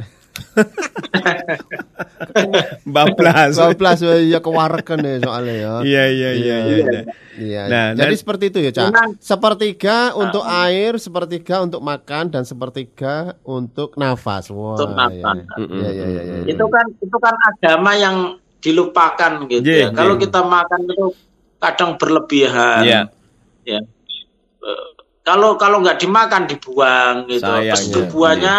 Bablas. 2.85 3.57
12 3.57 4.07
wae 4.07 4.29
ya 4.33 4.39
kewareken 4.41 4.99
ya 5.01 5.15
soalnya 5.21 5.53
ya. 5.53 5.71
Iya 5.83 6.03
iya 6.09 6.29
iya 6.33 6.57
iya. 6.57 6.57
iya. 6.85 7.01
Iya. 7.33 7.61
Nah, 7.65 7.85
jadi 7.97 8.13
dan- 8.13 8.21
seperti 8.21 8.43
itu 8.53 8.59
ya, 8.61 8.71
Cak. 8.73 9.17
Sepertiga 9.17 10.13
untuk 10.13 10.45
air, 10.45 10.97
sepertiga 11.01 11.65
untuk 11.65 11.81
makan 11.81 12.29
dan 12.29 12.43
sepertiga 12.45 13.33
untuk 13.41 13.97
nafas. 13.97 14.53
Wah. 14.53 14.77
Untuk 14.77 14.93
nafas. 14.93 15.37
Iya, 15.57 15.65
iya, 15.65 15.89
iya, 15.89 16.05
iya, 16.05 16.21
iya. 16.45 16.53
itu 16.53 16.65
kan 16.69 16.85
itu 16.93 17.17
kan 17.17 17.35
agama 17.49 17.91
yang 17.97 18.15
dilupakan 18.63 19.31
gitu 19.49 19.65
Iya, 19.65 19.89
ya. 19.89 19.97
Kalau 19.97 20.15
iya. 20.15 20.21
kita 20.23 20.39
makan 20.45 20.79
itu 20.87 21.05
kadang 21.59 21.91
berlebihan. 21.97 22.81
Iya. 22.85 23.01
Ya. 23.65 23.79
Eh, 24.63 24.85
Kalau 25.23 25.55
kalau 25.55 25.79
nggak 25.79 26.03
dimakan 26.03 26.51
dibuang 26.51 27.31
gitu. 27.31 27.47
Sayangnya, 27.47 27.79
Terus 27.79 28.11
buahnya 28.11 28.57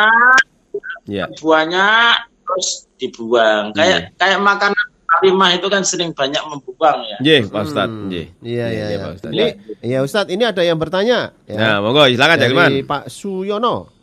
Iya. 1.05 1.29
buahnya 1.41 2.17
terus 2.45 2.89
dibuang. 2.97 3.73
Kayak 3.77 4.17
kayak 4.17 4.41
makanan 4.41 4.85
harimah 5.15 5.51
itu 5.55 5.67
kan 5.71 5.83
sering 5.87 6.11
banyak 6.11 6.43
membuang 6.43 6.99
ya. 7.07 7.17
Nggih, 7.23 7.41
Pak 7.49 7.63
Ustaz. 7.65 7.89
Nggih. 7.89 8.27
Iya, 8.43 8.67
iya, 8.71 8.87
iya. 8.91 8.99
Pak 9.01 9.13
Ustaz. 9.17 9.31
Ini, 9.31 9.47
iya 9.85 9.99
Ustadz, 10.03 10.33
ini 10.33 10.45
ada 10.45 10.63
yang 10.65 10.79
bertanya. 10.81 11.33
Ya. 11.47 11.59
Nah, 11.59 11.77
monggo 11.85 12.07
silakan 12.11 12.39
Hilman. 12.41 12.71
Pak 12.85 13.05
Suyono. 13.09 13.95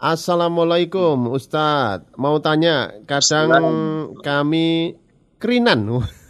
Assalamualaikum 0.00 1.28
Ustadz. 1.28 2.16
Mau 2.16 2.40
tanya, 2.40 2.92
kadang 3.04 3.64
kami 4.24 4.96
kerinan. 5.36 5.84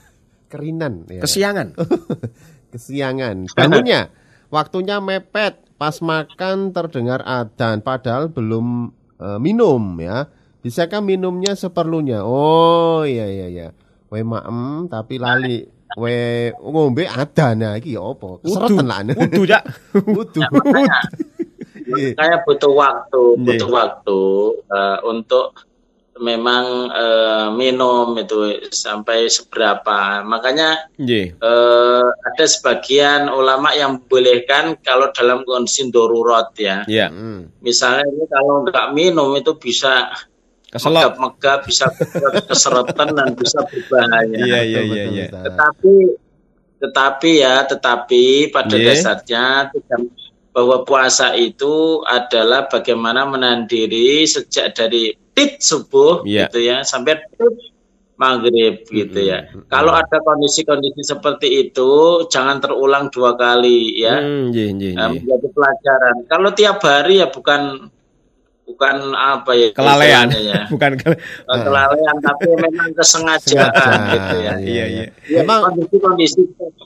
kerinan. 0.52 1.06
Ya. 1.06 1.22
Kesiangan. 1.22 1.78
Kesiangan. 2.74 3.50
Bangunnya, 3.54 4.10
waktunya 4.54 4.98
mepet. 4.98 5.58
Pas 5.80 5.96
makan 6.04 6.76
terdengar 6.76 7.24
adzan, 7.24 7.80
padahal 7.80 8.28
belum 8.28 8.92
eh, 9.20 9.38
minum 9.38 10.00
ya. 10.00 10.26
Bisakah 10.60 11.00
minumnya 11.00 11.56
seperlunya? 11.56 12.20
Oh 12.20 13.04
iya 13.04 13.24
iya 13.24 13.46
iya. 13.48 13.68
We 14.08 14.20
maem 14.20 14.88
tapi 14.88 15.16
lali. 15.16 15.64
We 15.96 16.14
ngombe 16.56 17.04
adzan 17.04 17.60
nah 17.60 17.74
iki 17.74 17.96
ya 17.96 18.02
apa? 18.04 18.38
Keseretan 18.40 18.86
lah. 18.86 19.00
Wudu, 19.10 19.42
Cak. 19.44 19.62
Wudu. 20.16 20.40
Iya. 21.90 22.14
Kayak 22.14 22.46
butuh 22.46 22.70
waktu, 22.70 23.22
Iya. 23.34 23.42
butuh 23.42 23.70
waktu 23.70 24.20
eh, 24.70 24.98
untuk 25.06 25.46
memang 26.20 26.64
eh, 26.92 27.48
minum 27.50 28.12
itu 28.14 28.36
sampai 28.68 29.26
seberapa. 29.26 30.20
Makanya 30.22 30.92
Nggih. 30.94 31.34
eh, 31.34 32.04
ada 32.06 32.44
sebagian 32.44 33.26
ulama 33.26 33.72
yang 33.72 33.98
membolehkan 33.98 34.76
kalau 34.80 35.08
dalam 35.10 35.42
kondisi 35.42 35.88
darurat 35.88 36.52
ya. 36.54 36.84
Iya. 36.84 37.08
Hmm. 37.08 37.48
Misalnya 37.60 38.04
ini 38.06 38.24
kalau 38.28 38.62
nggak 38.62 38.86
minum 38.92 39.32
itu 39.34 39.56
bisa 39.56 40.12
megap-megap, 40.70 41.66
bisa 41.66 41.88
keseretan 42.48 43.16
dan 43.16 43.34
bisa 43.34 43.58
berbahaya. 43.64 44.36
Iya 44.36 44.58
iya 44.62 44.80
Betul, 44.80 44.94
iya 44.94 45.02
betul, 45.02 45.16
iya. 45.16 45.26
Tetapi 45.42 45.94
tetapi 46.80 47.30
ya, 47.36 47.54
tetapi 47.64 48.24
pada 48.48 48.72
Iya. 48.72 48.86
dasarnya 48.94 49.44
tidak- 49.72 50.16
bahwa 50.50 50.82
puasa 50.82 51.38
itu 51.38 52.02
adalah 52.02 52.66
bagaimana 52.66 53.22
menahan 53.22 53.70
diri 53.70 54.26
sejak 54.26 54.74
dari 54.74 55.14
tit 55.40 55.56
subuh 55.58 56.20
Iya. 56.22 56.46
gitu 56.46 56.60
ya 56.60 56.76
sampai 56.82 57.16
tit 57.16 57.54
maghrib 58.14 58.84
gitu 58.84 59.16
ya. 59.18 59.48
Kalau 59.66 59.90
ada 59.90 60.20
kondisi-kondisi 60.20 61.00
seperti 61.00 61.48
itu 61.62 61.90
jangan 62.26 62.60
terulang 62.60 63.08
dua 63.08 63.32
kali 63.32 63.96
ya. 63.96 64.20
Hmm, 64.20 64.52
Nggih 64.52 64.68
nggih 64.70 64.92
Nah, 64.92 65.08
nggih. 65.08 65.24
menjadi 65.24 65.48
pelajaran. 65.48 66.16
Kalau 66.26 66.50
tiap 66.52 66.78
hari 66.80 67.16
ya 67.16 67.26
bukan 67.26 67.88
bukan 68.62 68.96
apa 69.10 69.50
ya 69.52 69.68
Kelalean. 69.72 70.28
istilahnya 70.28 70.40
ya. 70.46 70.60
Bukan 70.70 70.92
ke- 70.94 71.18
Bukan 71.18 71.58
kelalean 71.60 72.16
tapi 72.20 72.44
memang 72.54 72.88
kesengajaan 72.94 73.72
Sengaja, 73.72 74.06
gitu 74.06 74.34
ya. 74.38 74.52
Iya 74.54 74.84
iya. 74.86 75.04
Ya, 75.26 75.40
Memang 75.40 75.60
kondisi-kondisi 75.66 76.40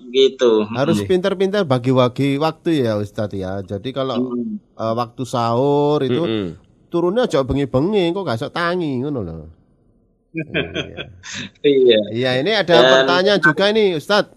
gitu. 0.09 0.53
harus 0.71 0.97
Iya. 0.97 1.07
pintar-pintar 1.07 1.63
bagi-bagi 1.65 2.39
waktu 2.39 2.81
ya 2.81 2.97
Ustadz 2.97 3.35
ya. 3.35 3.61
Jadi 3.61 3.91
kalau 3.91 4.17
Hmm. 4.17 4.57
eh, 4.57 4.95
waktu 4.97 5.23
sahur 5.25 5.99
itu 6.01 6.23
Mm-mm. 6.25 6.47
Turunnya 6.95 7.27
aja 7.27 7.43
bengi-bengi 7.43 8.15
kok 8.15 8.23
gak 8.23 8.39
sok 8.39 8.55
tangi 8.55 9.03
ngono 9.03 9.21
loh. 9.27 9.51
Iya. 11.67 11.99
Iya. 12.11 12.31
Ini 12.43 12.53
ada 12.63 12.75
Dan- 12.75 12.91
pertanyaan 13.03 13.41
juga 13.43 13.65
ini 13.71 13.99
Ustadz. 13.99 14.35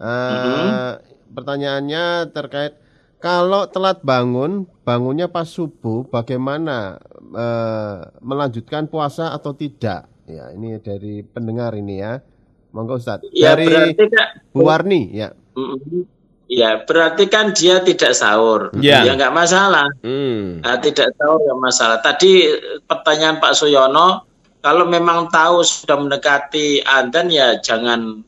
Eh, 0.00 0.92
pertanyaannya 1.30 2.04
terkait 2.32 2.74
kalau 3.20 3.68
telat 3.68 4.00
bangun, 4.00 4.64
bangunnya 4.82 5.28
pas 5.28 5.46
subuh, 5.46 6.08
bagaimana 6.08 6.98
eh, 7.30 7.98
melanjutkan 8.18 8.88
puasa 8.88 9.30
atau 9.30 9.52
tidak? 9.52 10.08
Ya, 10.24 10.50
ini 10.54 10.78
dari 10.78 11.22
pendengar 11.22 11.74
ini 11.74 12.00
ya. 12.00 12.22
Monggo 12.70 13.02
Ustaz. 13.02 13.20
Ya 13.34 13.58
dari 13.58 13.66
berarti 13.66 13.94
kan 13.98 14.26
Bu 14.54 14.62
Warni, 14.62 15.10
ya. 15.10 15.34
Mm, 15.58 16.06
Ya, 16.50 16.82
berarti 16.82 17.30
kan 17.30 17.54
dia 17.54 17.78
tidak 17.78 18.10
sahur. 18.10 18.74
Ya. 18.82 19.06
Ya 19.06 19.14
nggak 19.14 19.30
masalah. 19.30 19.86
Hmm. 20.02 20.58
Nah, 20.58 20.82
tidak 20.82 21.14
sahur 21.14 21.38
nggak 21.46 21.60
masalah. 21.62 22.02
Tadi 22.02 22.50
pertanyaan 22.82 23.38
Pak 23.38 23.54
Suyono, 23.54 24.26
kalau 24.58 24.82
memang 24.90 25.30
tahu 25.30 25.62
sudah 25.62 25.94
mendekati 25.94 26.82
adzan 26.82 27.30
ya 27.30 27.54
jangan 27.62 28.26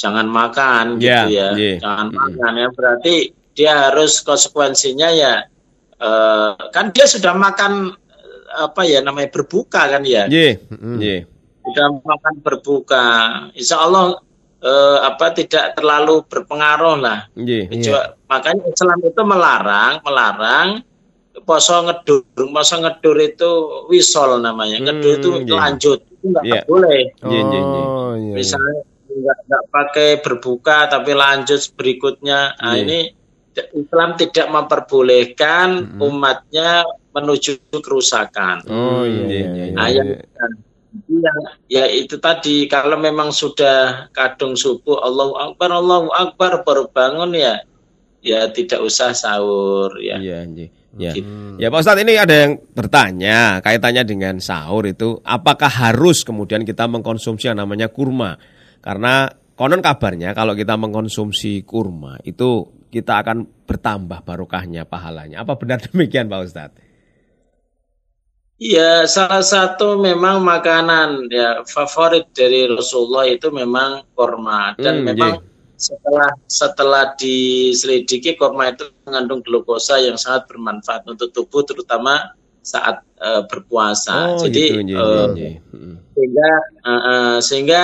jangan 0.00 0.24
makan 0.24 0.96
Ya, 1.04 1.28
gitu 1.28 1.36
ya. 1.36 1.48
iya. 1.52 1.74
Jangan 1.84 2.06
Mm-mm. 2.08 2.16
makan 2.16 2.52
ya. 2.56 2.68
Berarti 2.72 3.14
dia 3.52 3.72
harus 3.92 4.24
konsekuensinya 4.24 5.08
ya 5.12 5.44
eh, 6.00 6.50
kan 6.72 6.96
dia 6.96 7.04
sudah 7.04 7.36
makan 7.36 7.92
eh, 7.92 8.40
apa 8.56 8.88
ya 8.88 9.04
namanya 9.04 9.28
berbuka 9.28 9.84
kan 9.84 10.00
ya. 10.00 10.24
Ye, 10.32 10.56
Mm-mm. 10.72 10.96
ye. 10.96 11.28
Sudah 11.60 11.92
makan 11.92 12.34
berbuka. 12.40 13.04
Insya 13.52 13.84
Allah 13.84 14.16
eh, 14.60 14.98
apa 15.00 15.26
tidak 15.32 15.72
terlalu 15.74 16.22
berpengaruh 16.24 16.96
lah. 16.96 17.18
Ye. 17.34 17.64
Coba- 17.80 18.16
makanya 18.28 18.62
Islam 18.68 18.98
itu 19.02 19.22
melarang, 19.24 19.92
melarang 20.04 20.68
poso 21.40 21.80
ngedur, 21.80 22.26
poso 22.34 22.76
ngedur 22.76 23.16
itu 23.18 23.50
wisol 23.88 24.38
namanya. 24.38 24.76
Ngedur 24.78 25.12
Hmm, 25.16 25.18
itu 25.18 25.28
iya. 25.48 25.54
lanjut, 25.56 25.98
itu 26.04 26.24
nggak 26.28 26.44
Iya. 26.44 26.62
boleh. 26.68 27.00
Ye, 27.24 27.40
ye, 27.40 27.60
ye. 27.60 27.82
Oh, 27.82 28.12
iya, 28.12 28.28
iya. 28.28 28.34
Misalnya 28.36 28.78
nggak 29.10 29.38
nggak 29.48 29.64
pakai 29.72 30.08
berbuka 30.20 30.78
tapi 30.86 31.12
lanjut 31.12 31.60
berikutnya. 31.74 32.54
Nah, 32.54 32.74
Iya. 32.76 32.82
ini 32.84 32.98
Islam 33.74 34.14
tidak 34.14 34.46
memperbolehkan 34.46 35.68
Mm-mm. 35.98 36.06
umatnya 36.06 36.86
menuju 37.10 37.58
kerusakan. 37.74 38.62
Oh, 38.70 39.02
iya, 39.02 39.26
Iya, 39.26 39.46
iya, 39.50 39.64
iya, 39.74 40.02
iya. 40.06 40.46
Yang 41.06 41.38
ya 41.70 41.84
itu 41.86 42.18
tadi 42.18 42.66
kalau 42.66 42.98
memang 42.98 43.30
sudah 43.30 44.10
kadung 44.10 44.58
subuh 44.58 44.98
Allahu 45.06 45.38
Akbar 45.38 45.70
Allahu 45.70 46.10
Akbar 46.10 46.66
baru 46.66 46.90
bangun 46.90 47.34
ya 47.38 47.62
ya 48.20 48.50
tidak 48.52 48.82
usah 48.84 49.14
sahur 49.14 49.94
ya. 50.02 50.18
Iya, 50.20 50.44
ye. 50.50 50.66
Ya. 50.98 51.14
Hmm. 51.14 51.54
Ya 51.62 51.70
Pak 51.70 51.86
Ustadz 51.86 52.02
ini 52.02 52.18
ada 52.18 52.34
yang 52.34 52.58
bertanya 52.74 53.62
kaitannya 53.62 54.02
dengan 54.02 54.42
sahur 54.42 54.90
itu 54.90 55.22
apakah 55.22 55.70
harus 55.70 56.26
kemudian 56.26 56.66
kita 56.66 56.90
mengkonsumsi 56.90 57.46
yang 57.46 57.62
namanya 57.62 57.86
kurma 57.86 58.34
karena 58.82 59.30
konon 59.54 59.86
kabarnya 59.86 60.34
kalau 60.34 60.58
kita 60.58 60.74
mengkonsumsi 60.74 61.62
kurma 61.62 62.18
itu 62.26 62.66
kita 62.90 63.22
akan 63.22 63.46
bertambah 63.70 64.26
barokahnya 64.26 64.82
pahalanya 64.82 65.46
apa 65.46 65.54
benar 65.54 65.78
demikian 65.86 66.26
Pak 66.26 66.40
Ustadz? 66.42 66.89
Iya, 68.60 69.08
salah 69.08 69.40
satu 69.40 69.96
memang 69.96 70.44
makanan 70.44 71.32
ya 71.32 71.64
favorit 71.64 72.28
dari 72.36 72.68
Rasulullah 72.68 73.24
itu 73.24 73.48
memang 73.48 74.04
korma 74.12 74.76
dan 74.76 75.00
Hmm, 75.00 75.08
memang 75.08 75.32
setelah 75.80 76.28
setelah 76.44 77.04
diselidiki 77.16 78.36
korma 78.36 78.68
itu 78.68 78.84
mengandung 79.08 79.40
glukosa 79.40 79.96
yang 80.04 80.20
sangat 80.20 80.44
bermanfaat 80.52 81.08
untuk 81.08 81.32
tubuh 81.32 81.64
terutama 81.64 82.36
saat 82.60 83.00
eh, 83.16 83.48
berpuasa. 83.48 84.36
Jadi 84.36 84.76
gitu, 84.76 84.92
ye, 84.92 84.96
eh, 85.00 85.26
ye, 85.32 85.40
ye. 85.40 85.50
Mm. 85.72 85.96
sehingga 86.12 86.50
eh, 86.84 86.92
eh, 86.92 87.36
sehingga 87.40 87.80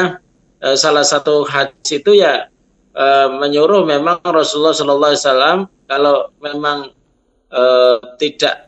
eh, 0.60 0.76
salah 0.76 1.08
satu 1.08 1.48
hadis 1.48 1.88
itu 1.88 2.20
ya 2.20 2.52
eh, 2.92 3.28
menyuruh 3.32 3.88
memang 3.88 4.20
Rasulullah 4.28 4.76
Shallallahu 4.76 5.08
Alaihi 5.16 5.24
Wasallam 5.24 5.58
kalau 5.88 6.36
memang 6.44 6.92
eh, 7.48 7.96
tidak 8.20 8.65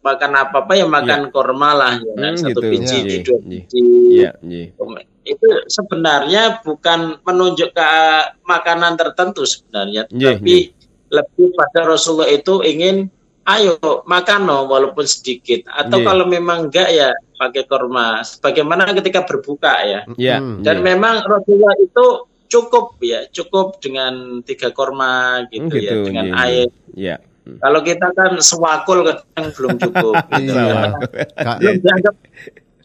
makan 0.00 0.32
apa 0.32 0.56
apa 0.64 0.72
ya 0.74 0.86
makan 0.88 1.28
korma 1.28 1.70
lah 1.72 1.94
ya 2.00 2.14
Hmm, 2.16 2.36
satu 2.36 2.60
gitu. 2.60 2.70
biji 2.72 2.98
Ya, 2.98 3.20
dua 3.20 3.36
ya. 3.36 3.40
biji 3.44 3.80
Iya, 4.10 4.30
ye. 4.42 4.64
itu 5.22 5.46
sebenarnya 5.68 6.42
bukan 6.64 7.20
menunjuk 7.22 7.70
ke 7.70 7.88
makanan 8.42 8.96
tertentu 8.96 9.44
sebenarnya 9.44 10.08
Iya, 10.08 10.40
tapi 10.40 10.72
lebih 11.10 11.46
pada 11.52 11.84
Rasulullah 11.84 12.26
itu 12.26 12.64
ingin 12.64 13.12
ayo 13.44 13.76
makan 14.04 14.40
no 14.46 14.58
walaupun 14.64 15.04
sedikit 15.04 15.66
atau 15.66 16.00
Iya. 16.00 16.06
kalau 16.06 16.24
memang 16.24 16.70
enggak 16.70 16.88
ya 16.88 17.10
pakai 17.36 17.64
korma 17.64 18.20
sebagaimana 18.22 18.88
ketika 18.94 19.24
berbuka 19.24 19.74
ya 19.82 20.00
Ya, 20.16 20.40
Hmm. 20.40 20.64
dan 20.64 20.80
ye. 20.80 20.84
memang 20.86 21.24
Rasulullah 21.24 21.76
itu 21.76 22.06
cukup 22.48 22.98
ya 22.98 23.28
cukup 23.28 23.78
dengan 23.78 24.42
tiga 24.42 24.72
korma 24.72 25.44
gitu, 25.52 25.70
Hmm, 25.70 25.84
ya 25.84 25.94
dengan 26.02 26.26
ye, 26.26 26.32
ye. 26.32 26.40
air 26.40 26.68
Ya. 26.96 27.16
Hmm. 27.50 27.58
kalau 27.58 27.80
kita 27.80 28.06
kan 28.12 28.30
sewakul 28.38 29.02
kadang 29.02 29.46
belum 29.50 29.74
cukup 29.76 30.14
gitu. 30.32 30.54
Iya. 30.54 30.94
Belum 31.58 31.76
dianggap 31.80 32.14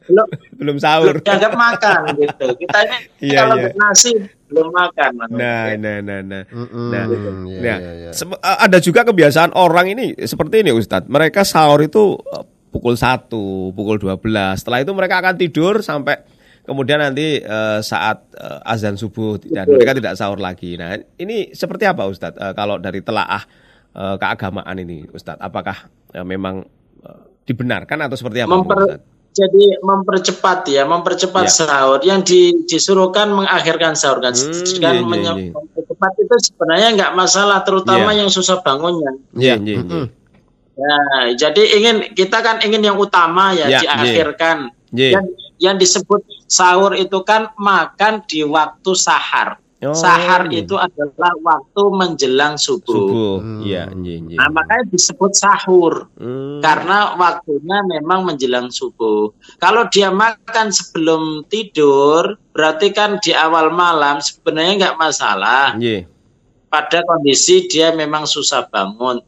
belum 0.06 0.28
Belum 0.62 0.78
sahur. 0.78 1.17
belum 1.17 1.25
dianggap 1.25 1.54
makan 1.54 1.99
gitu 2.13 2.45
kita 2.58 2.78
ini 2.86 2.97
Iya, 3.30 3.39
kalau 3.41 3.56
iya. 3.58 3.69
nasi 3.73 4.12
belum 4.45 4.67
makan 4.69 5.12
Nah, 5.34 5.73
nah, 5.75 5.97
nah, 5.99 6.19
nah. 6.21 6.43
Mm-mm. 6.45 6.89
Nah, 6.89 7.04
Iya, 7.10 7.30
Nah, 7.58 7.78
iya, 7.82 7.91
iya. 8.13 8.58
ada 8.62 8.78
juga 8.78 9.01
kebiasaan 9.01 9.54
orang 9.54 9.89
ini 9.89 10.13
seperti 10.21 10.62
ini 10.62 10.69
Ustadz. 10.71 11.10
Mereka 11.10 11.41
sahur 11.41 11.82
itu 11.82 12.17
eh, 12.21 12.45
pukul 12.69 12.93
1, 12.93 13.25
pukul 13.73 13.97
12. 13.97 14.21
Setelah 14.56 14.86
itu 14.86 14.93
mereka 14.93 15.17
akan 15.17 15.36
tidur 15.36 15.82
sampai 15.82 16.21
kemudian 16.62 17.01
nanti 17.01 17.41
eh, 17.41 17.80
saat 17.82 18.30
eh, 18.38 18.62
azan 18.69 19.01
subuh 19.01 19.41
dan 19.41 19.65
mereka 19.65 19.97
tidak 19.97 20.13
sahur 20.13 20.38
lagi. 20.38 20.78
Nah, 20.78 20.93
ini 21.17 21.49
seperti 21.49 21.89
apa 21.89 22.06
Ustadz? 22.06 22.38
Eh, 22.38 22.54
kalau 22.54 22.78
dari 22.78 23.01
telaah 23.01 23.41
eh, 23.96 24.16
keagamaan 24.18 24.76
ini 24.78 25.08
Ustadz, 25.08 25.40
apakah 25.40 25.88
eh, 26.12 26.22
memang 26.22 26.62
eh, 27.00 27.22
dibenarkan 27.44 28.06
atau 28.06 28.16
seperti 28.16 28.40
apa 28.40 28.52
Memper- 28.54 28.84
Ustadz? 28.84 29.14
jadi 29.32 29.66
mempercepat 29.84 30.60
ya 30.66 30.84
mempercepat 30.84 31.44
Ya. 31.44 31.52
sahur 31.52 32.00
yang 32.02 32.24
di- 32.24 32.64
disuruhkan 32.64 33.28
mengakhirkan 33.30 33.92
sahur 33.92 34.20
kan 34.20 34.32
Hmm, 34.32 34.64
iya, 34.64 34.90
iya, 34.92 35.04
menye- 35.04 35.36
iya. 35.42 35.52
mempercepat 35.52 36.12
itu 36.18 36.36
sebenarnya 36.46 36.88
nggak 36.94 37.12
masalah 37.14 37.60
terutama 37.62 38.12
Iya. 38.12 38.24
yang 38.24 38.30
susah 38.30 38.60
bangunnya 38.60 39.12
Iya, 39.34 39.56
iya, 39.58 39.76
iya. 39.76 39.78
Mm-mm. 39.82 40.06
ya 40.76 40.96
jadi 41.38 41.62
ingin 41.74 41.96
kita 42.12 42.40
kan 42.40 42.60
ingin 42.60 42.80
yang 42.82 42.96
utama 42.96 43.52
ya, 43.52 43.68
Ya, 43.70 43.80
diakhirkan 43.80 44.72
Iya. 44.92 45.20
yang 45.20 45.26
yang 45.58 45.76
disebut 45.76 46.20
sahur 46.48 46.96
itu 46.96 47.20
kan 47.24 47.52
makan 47.56 48.24
di 48.24 48.40
waktu 48.42 48.92
sahar 48.94 49.60
Oh, 49.91 49.98
sahar 49.98 50.48
iya. 50.50 50.63
itu 50.63 50.74
adalah 50.80 51.34
waktu 51.43 51.84
menjelang 51.93 52.56
subuh, 52.58 52.95
subuh. 52.95 53.36
Hmm. 53.43 53.60
Iya. 53.62 53.91
Nah, 54.39 54.50
makanya 54.50 54.89
disebut 54.89 55.32
sahur 55.36 56.08
Hmm. 56.17 56.63
karena 56.63 57.13
waktunya 57.19 57.84
memang 57.86 58.26
menjelang 58.26 58.71
subuh. 58.71 59.30
Kalau 59.62 59.86
dia 59.91 60.10
makan 60.10 60.71
sebelum 60.71 61.43
tidur, 61.52 62.39
berarti 62.56 62.89
kan 62.95 63.19
di 63.19 63.36
awal 63.36 63.69
malam 63.69 64.24
sebenarnya 64.24 64.74
nggak 64.89 64.98
masalah. 64.98 65.76
Iya. 65.78 66.08
Pada 66.71 67.06
kondisi 67.08 67.69
dia 67.71 67.95
memang 67.95 68.28
susah 68.28 68.67
bangun, 68.67 69.21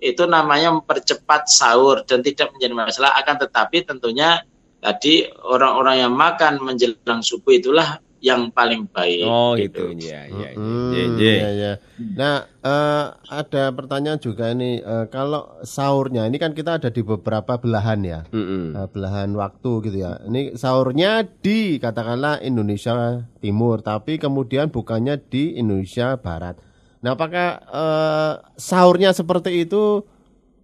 itu 0.00 0.22
namanya 0.28 0.72
mempercepat 0.76 1.48
sahur 1.48 2.04
dan 2.04 2.20
tidak 2.20 2.52
menjadi 2.54 2.72
masalah. 2.72 3.16
Akan 3.16 3.36
tetapi 3.40 3.84
tentunya 3.84 4.40
tadi 4.80 5.26
orang-orang 5.44 6.06
yang 6.06 6.12
makan 6.14 6.62
menjelang 6.62 7.20
subuh 7.24 7.56
itulah 7.56 7.98
yang 8.26 8.50
paling 8.50 8.90
baik. 8.90 9.22
Oh, 9.22 9.54
gitu. 9.54 9.94
Iya, 9.94 10.26
iya, 10.26 10.48
iya. 10.50 10.50
Hmm, 10.58 11.14
iya, 11.22 11.48
iya. 11.54 11.72
Nah, 12.18 12.42
eh, 12.58 13.04
ada 13.30 13.64
pertanyaan 13.70 14.18
juga 14.18 14.50
ini, 14.50 14.82
eh, 14.82 15.06
kalau 15.14 15.62
sahurnya 15.62 16.26
ini 16.26 16.42
kan 16.42 16.50
kita 16.50 16.82
ada 16.82 16.90
di 16.90 17.06
beberapa 17.06 17.54
belahan 17.54 18.02
ya, 18.02 18.20
Mm-mm. 18.34 18.74
eh, 18.74 18.88
belahan 18.90 19.30
waktu 19.38 19.70
gitu 19.86 19.96
ya. 20.02 20.18
Ini 20.26 20.58
sahurnya 20.58 21.22
di 21.22 21.78
katakanlah 21.78 22.42
Indonesia 22.42 23.22
Timur, 23.38 23.78
tapi 23.86 24.18
kemudian 24.18 24.74
bukannya 24.74 25.22
di 25.22 25.54
Indonesia 25.54 26.18
Barat. 26.18 26.58
Nah, 27.06 27.14
apakah 27.14 27.48
eh, 27.62 28.32
sahurnya 28.58 29.14
seperti 29.14 29.62
itu? 29.62 30.02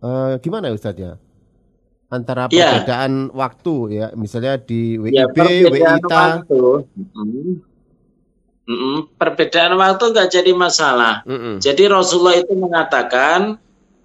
eh, 0.02 0.34
gimana 0.42 0.66
ya 0.66 0.74
Ustadz 0.74 0.98
ya? 0.98 1.14
Antara 2.12 2.44
Iya. 2.52 2.84
perbedaan 2.84 3.32
waktu 3.32 3.74
ya, 3.90 4.06
misalnya 4.12 4.60
di 4.60 5.00
Ya, 5.08 5.24
WIB, 5.24 5.36
perbedaan 5.64 5.96
WITA. 5.96 6.20
waktu. 6.44 6.60
Mm-mm. 6.92 7.50
Mm-mm. 8.62 8.96
Perbedaan 9.16 9.72
waktu 9.74 10.04
nggak 10.12 10.28
jadi 10.30 10.52
masalah. 10.52 11.24
Mm-mm. 11.24 11.58
Jadi 11.58 11.82
Rasulullah 11.88 12.36
itu 12.36 12.52
mengatakan 12.52 13.56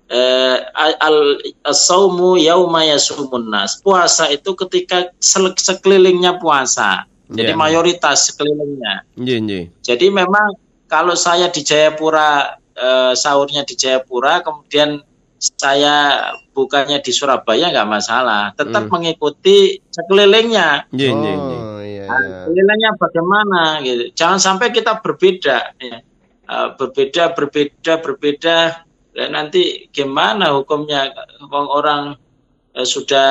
eh, 0.08 0.58
al 0.72 1.36
saumu 1.68 2.40
yauma 2.40 2.88
yasumun 2.88 3.52
nas. 3.52 3.76
Puasa 3.78 4.32
itu 4.32 4.56
ketika 4.56 5.12
sekelilingnya 5.20 6.40
puasa. 6.40 7.04
Jadi 7.28 7.52
Iya. 7.52 7.60
mayoritas 7.60 8.32
sekelilingnya. 8.32 9.04
Iya, 9.20 9.36
iya. 9.44 9.62
Jadi 9.84 10.08
memang 10.08 10.56
kalau 10.88 11.12
saya 11.14 11.52
di 11.52 11.60
Jayapura 11.60 12.56
eh, 12.72 13.14
sahurnya 13.14 13.68
di 13.68 13.76
Jayapura 13.76 14.40
kemudian 14.40 15.04
saya 15.38 15.96
bukannya 16.52 16.98
di 17.00 17.12
Surabaya 17.14 17.70
nggak 17.70 17.90
masalah. 17.90 18.52
Tetap 18.58 18.90
Hmm. 18.90 18.92
mengikuti 18.98 19.78
sekelilingnya. 19.90 20.90
Iya, 20.92 21.10
iya, 21.10 21.14
iya. 21.14 21.38
Oh, 21.38 21.82
iya, 21.82 22.04
Nah, 22.08 22.20
iya. 22.22 22.38
Nilainya 22.50 22.90
bagaimana 22.98 23.62
gitu. 23.82 24.04
Jangan 24.14 24.40
sampai 24.40 24.74
kita 24.74 25.00
berbeda 25.00 25.58
ya. 25.78 26.00
eh, 26.48 26.70
berbeda 26.80 27.36
berbeda 27.36 28.00
berbeda 28.00 28.58
dan 29.12 29.30
nanti 29.36 29.92
gimana 29.92 30.56
hukumnya 30.56 31.12
orang 31.52 32.16
eh, 32.72 32.88
sudah 32.88 33.28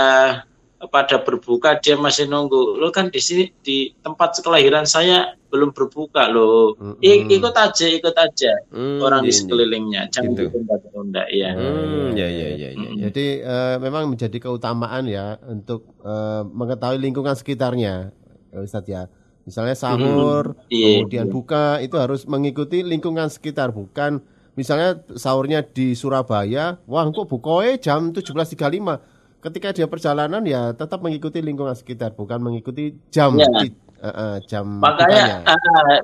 pada 0.78 1.16
berbuka 1.18 1.80
dia 1.80 1.96
masih 1.96 2.28
nunggu 2.28 2.76
lo 2.76 2.92
kan 2.92 3.08
di 3.08 3.16
sini 3.16 3.48
di 3.58 3.96
tempat 3.96 4.36
kelahiran 4.38 4.84
saya 4.84 5.32
belum 5.48 5.72
berbuka 5.72 6.28
loh 6.28 6.76
Mm-mm. 6.76 7.00
I- 7.00 7.24
ikut 7.32 7.56
aja 7.56 7.86
ikut 7.88 8.12
aja 8.12 8.52
Hmm, 8.68 9.00
orang 9.00 9.24
di 9.24 9.32
iya. 9.32 9.38
sekelilingnya 9.40 10.02
jangan 10.12 10.36
Gitu. 10.36 10.52
ditunda-tunda 10.52 11.24
ya 11.32 11.50
Hmm, 11.56 12.12
ya 12.12 12.28
ya 12.28 12.48
ya 12.52 12.68
ya. 12.70 12.88
ya. 12.92 13.08
Jadi 13.08 13.26
eh, 13.40 13.76
memang 13.80 14.12
menjadi 14.12 14.36
keutamaan 14.36 15.08
ya 15.08 15.40
untuk 15.42 15.96
eh, 16.04 16.42
mengetahui 16.44 17.00
lingkungan 17.00 17.32
sekitarnya, 17.32 18.12
ya 18.52 18.58
Ustadz 18.60 18.90
ya. 18.90 19.02
Misalnya 19.46 19.78
sahur, 19.78 20.58
Iya, 20.68 21.06
kemudian 21.06 21.26
iya. 21.26 21.32
buka 21.32 21.64
itu 21.78 21.96
harus 21.96 22.26
mengikuti 22.26 22.82
lingkungan 22.82 23.30
sekitar, 23.30 23.70
bukan 23.70 24.18
misalnya 24.52 25.00
sahurnya 25.14 25.62
di 25.62 25.94
Surabaya, 25.94 26.82
wah 26.84 27.06
kok 27.06 27.30
bukoe 27.30 27.78
jam 27.78 28.10
17.35. 28.10 29.15
Ketika 29.46 29.70
dia 29.70 29.86
perjalanan 29.86 30.42
ya 30.42 30.74
tetap 30.74 30.98
mengikuti 31.06 31.38
lingkungan 31.38 31.78
sekitar, 31.78 32.18
bukan 32.18 32.42
mengikuti 32.42 32.98
jam 33.14 33.38
di- 33.38 33.70
eh, 34.02 34.10
eh, 34.10 34.36
jam 34.50 34.82
makanya 34.82 35.46
ah, 35.46 36.02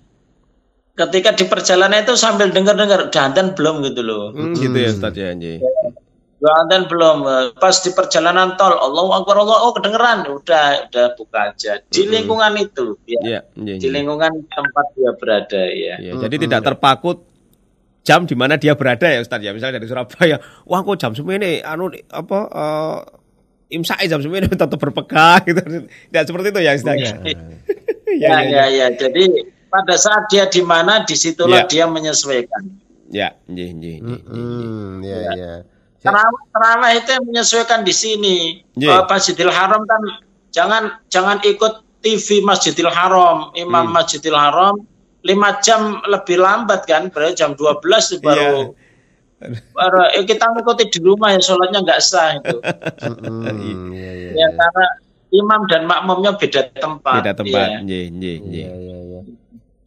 ketika 0.95 1.35
di 1.35 1.51
perjalanan 1.51 2.07
itu 2.07 2.15
sambil 2.15 2.55
dengar-dengar 2.55 3.11
dandan 3.11 3.59
belum 3.59 3.83
gitu 3.83 4.07
loh. 4.07 4.31
Hmm, 4.31 4.55
gitu 4.55 4.79
ya 4.79 4.95
Ustaz 4.95 5.19
ya 5.19 5.35
Nji. 5.35 5.59
dandan 6.39 6.87
belum. 6.87 7.19
Eh, 7.27 7.47
pas 7.59 7.75
di 7.83 7.91
perjalanan 7.91 8.55
tol 8.55 8.79
Allah 8.79 9.11
Akbar 9.19 9.43
Allah 9.43 9.59
oh 9.67 9.73
kedengeran. 9.75 10.23
Udah 10.31 10.87
udah 10.87 11.07
buka 11.19 11.51
aja. 11.51 11.83
Di 11.83 12.03
lingkungan 12.07 12.55
itu 12.63 12.95
ya. 13.11 13.21
Iya, 13.27 13.41
Nji, 13.59 13.75
di 13.83 13.91
Nji. 13.91 13.95
lingkungan 13.95 14.33
tempat 14.55 14.87
dia 14.95 15.11
berada 15.19 15.63
ya. 15.67 15.95
Iya, 15.99 16.13
jadi 16.31 16.37
tidak 16.47 16.61
terpaku 16.63 17.27
jam 18.07 18.27
di 18.27 18.35
mana 18.39 18.55
dia 18.55 18.75
berada 18.79 19.07
ya 19.11 19.19
Ustaz 19.19 19.43
ya. 19.43 19.51
Misalnya 19.51 19.83
dari 19.83 19.91
Surabaya, 19.91 20.39
wah 20.67 20.83
kok 20.87 20.99
jam 20.99 21.11
semene 21.11 21.59
anu 21.63 21.91
apa 22.11 22.39
eh 22.55 22.99
imsak 23.73 23.99
jam 24.05 24.21
semene 24.21 24.47
tetap 24.53 24.77
berpegang 24.77 25.41
gitu. 25.43 25.61
Tidak 25.89 26.23
seperti 26.29 26.47
itu 26.53 26.61
ya 26.61 26.73
Ustaz. 26.77 26.97
Ya, 27.01 27.13
ya 28.13 28.37
ya 28.45 28.65
ya 28.69 28.87
jadi 28.93 29.25
pada 29.67 29.97
saat 29.97 30.29
dia 30.29 30.45
di 30.47 30.61
mana 30.61 31.01
di 31.03 31.17
situlah 31.17 31.65
Ya. 31.65 31.69
dia 31.69 31.85
menyesuaikan 31.89 32.85
Ya, 33.09 33.37
Nji, 33.45 33.77
Nji. 33.77 33.95
Hmm, 34.01 35.05
ya 35.05 35.17
ya. 35.37 35.53
Terawih, 36.01 36.43
terawih 36.49 36.93
itu 36.97 37.09
yang 37.13 37.25
menyesuaikan 37.29 37.81
di 37.85 37.93
sini. 37.93 38.37
Iya. 38.73 39.01
Eh, 39.01 39.03
Masjidil 39.05 39.53
Haram 39.53 39.85
kan 39.85 40.01
jangan 40.49 40.83
jangan 41.13 41.37
ikut 41.45 41.85
TV 42.01 42.41
Masjidil 42.41 42.89
Haram, 42.89 43.53
Imam 43.53 43.93
Hmm. 43.93 44.01
Masjidil 44.01 44.33
Haram 44.33 44.81
lima 45.23 45.61
jam 45.61 46.01
lebih 46.09 46.41
lambat 46.41 46.89
kan, 46.89 47.13
berarti 47.13 47.39
jam 47.39 47.53
12 47.55 48.17
itu 48.17 48.25
baru 48.25 48.73
baru 49.73 49.99
eh, 50.13 50.25
kita 50.25 50.45
ngikuti 50.51 50.85
di 50.89 50.99
rumah 51.01 51.33
ya 51.33 51.41
sholatnya 51.41 51.81
nggak 51.81 52.01
sah 52.01 52.37
itu. 52.37 52.59
Hmm, 53.03 53.91
ya 53.91 54.11
ya. 54.13 54.31
ya 54.37 54.49
karena 54.53 54.87
imam 55.33 55.61
dan 55.67 55.83
makmumnya 55.85 56.33
beda 56.35 56.69
tempat. 56.73 57.15
Beda 57.21 57.33
tempat. 57.33 57.67
ya. 57.69 57.79
Nji, 57.81 58.01
Nji. 58.11 58.35
Iya, 58.43 58.71
iya, 58.75 58.99
iya. 59.01 59.21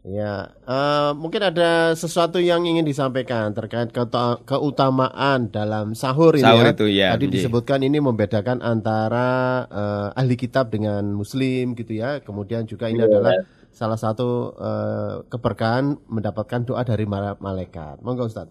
Ya, 0.05 0.33
eh, 0.69 1.11
mungkin 1.17 1.41
ada 1.41 1.97
sesuatu 1.97 2.37
yang 2.37 2.61
ingin 2.61 2.85
disampaikan 2.85 3.49
terkait 3.51 3.89
keuta- 3.89 4.37
keutamaan 4.45 5.49
dalam 5.49 5.93
sahur 5.93 6.37
ini 6.37 6.45
Sahur 6.45 6.61
ya. 6.61 6.73
itu, 6.77 6.85
ya, 6.85 7.07
Tadi 7.17 7.25
iya. 7.25 7.33
disebutkan 7.33 7.81
ini 7.81 7.97
membedakan 7.97 8.61
antara 8.61 9.29
eh, 9.65 10.09
ahli 10.13 10.37
kitab 10.37 10.69
dengan 10.69 11.09
muslim 11.09 11.73
gitu 11.73 11.97
ya. 11.97 12.21
Kemudian 12.21 12.69
juga 12.69 12.85
ini 12.85 13.01
Iya. 13.01 13.09
adalah 13.09 13.33
salah 13.73 13.97
satu 13.97 14.29
eh, 14.53 15.13
keberkahan 15.25 15.97
mendapatkan 16.05 16.61
doa 16.63 16.85
dari 16.85 17.09
ma- 17.09 17.41
malaikat. 17.41 17.97
Monggo 18.05 18.29
Ustaz. 18.29 18.45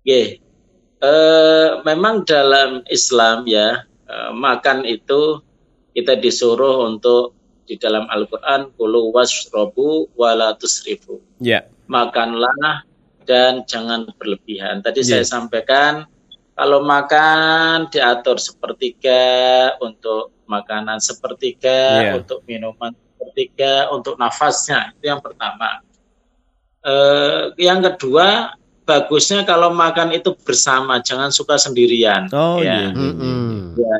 Oke. 0.00 0.40
Eh, 1.00 1.68
memang 1.84 2.24
dalam 2.28 2.84
Islam 2.88 3.48
ya 3.48 3.84
eh, 3.84 4.30
makan 4.36 4.84
itu 4.84 5.40
kita 5.96 6.16
disuruh 6.20 6.84
untuk 6.88 7.36
di 7.64 7.78
dalam 7.80 8.04
Al-Qur'an 8.10 8.72
kulu 8.76 9.12
wasrobu 9.12 10.08
wala 10.16 10.56
tusrifu. 10.56 11.20
Ya. 11.40 11.64
Makanlah 11.88 12.84
dan 13.28 13.62
jangan 13.68 14.08
berlebihan. 14.18 14.82
Tadi 14.82 15.00
Iya. 15.04 15.22
saya 15.22 15.24
sampaikan 15.24 16.04
kalau 16.56 16.82
makan 16.84 17.88
diatur 17.88 18.36
sepertiga 18.36 19.22
untuk 19.80 20.34
makanan 20.50 20.98
sepertiga 21.00 22.02
Iya. 22.02 22.12
untuk 22.20 22.42
minuman 22.44 22.92
sepertiga 22.92 23.88
untuk 23.94 24.18
nafasnya 24.18 24.92
itu 24.98 25.08
yang 25.12 25.22
pertama. 25.22 25.80
Eh, 26.80 27.52
yang 27.60 27.84
kedua 27.84 28.56
bagusnya 28.90 29.46
kalau 29.46 29.70
makan 29.70 30.10
itu 30.10 30.34
bersama, 30.42 30.98
jangan 30.98 31.30
suka 31.30 31.54
sendirian. 31.54 32.26
Oh, 32.34 32.58
ya. 32.58 32.90
iya. 32.90 32.90
Mm-mm. 32.90 33.78
Ya. 33.78 33.94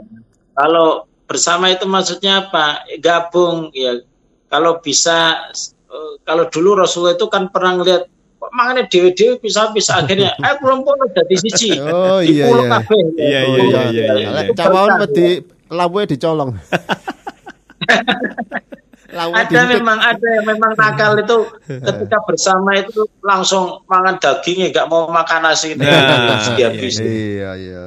Kalau 0.59 1.07
bersama 1.31 1.71
itu 1.71 1.87
maksudnya 1.87 2.51
apa? 2.51 2.83
Gabung 2.99 3.71
ya. 3.71 4.03
Kalau 4.51 4.83
bisa, 4.83 5.47
eh, 5.87 6.13
kalau 6.27 6.51
dulu 6.51 6.83
Rasulullah 6.83 7.15
itu 7.15 7.31
kan 7.31 7.47
pernah 7.55 7.79
ngeliat 7.79 8.11
kok 8.41 8.51
mangannya 8.57 8.91
dewe-dewe 8.91 9.39
bisa-bisa 9.39 10.03
akhirnya, 10.03 10.35
eh 10.49 10.55
belum 10.59 10.83
pun 10.83 10.99
udah 11.07 11.25
di 11.31 11.37
sisi. 11.39 11.79
Oh 11.79 12.19
iya 12.19 12.51
iya. 12.51 12.67
kabeh. 12.67 13.01
Iya, 13.15 13.41
iya, 13.47 13.63
iya, 13.63 13.83
iya, 13.95 14.07
iya. 14.27 14.51
Cawawan 14.59 15.07
wedi 15.07 15.47
lawe 15.71 16.03
dicolong. 16.11 16.51
Ada 19.11 19.67
memang 19.67 19.99
ada 19.99 20.23
yang 20.23 20.47
memang 20.47 20.79
nakal 20.79 21.19
itu 21.19 21.39
ketika 21.67 22.19
bersama 22.23 22.79
itu 22.79 23.10
langsung 23.21 23.85
mangan 23.87 24.17
dagingnya, 24.17 24.73
nggak 24.73 24.89
mau 24.89 25.09
makan 25.09 25.41
nasi 25.45 25.77
itu 25.77 25.83
Nah, 25.85 26.41
dihabisin. 26.59 27.05
Iya 27.05 27.51
iya. 27.57 27.85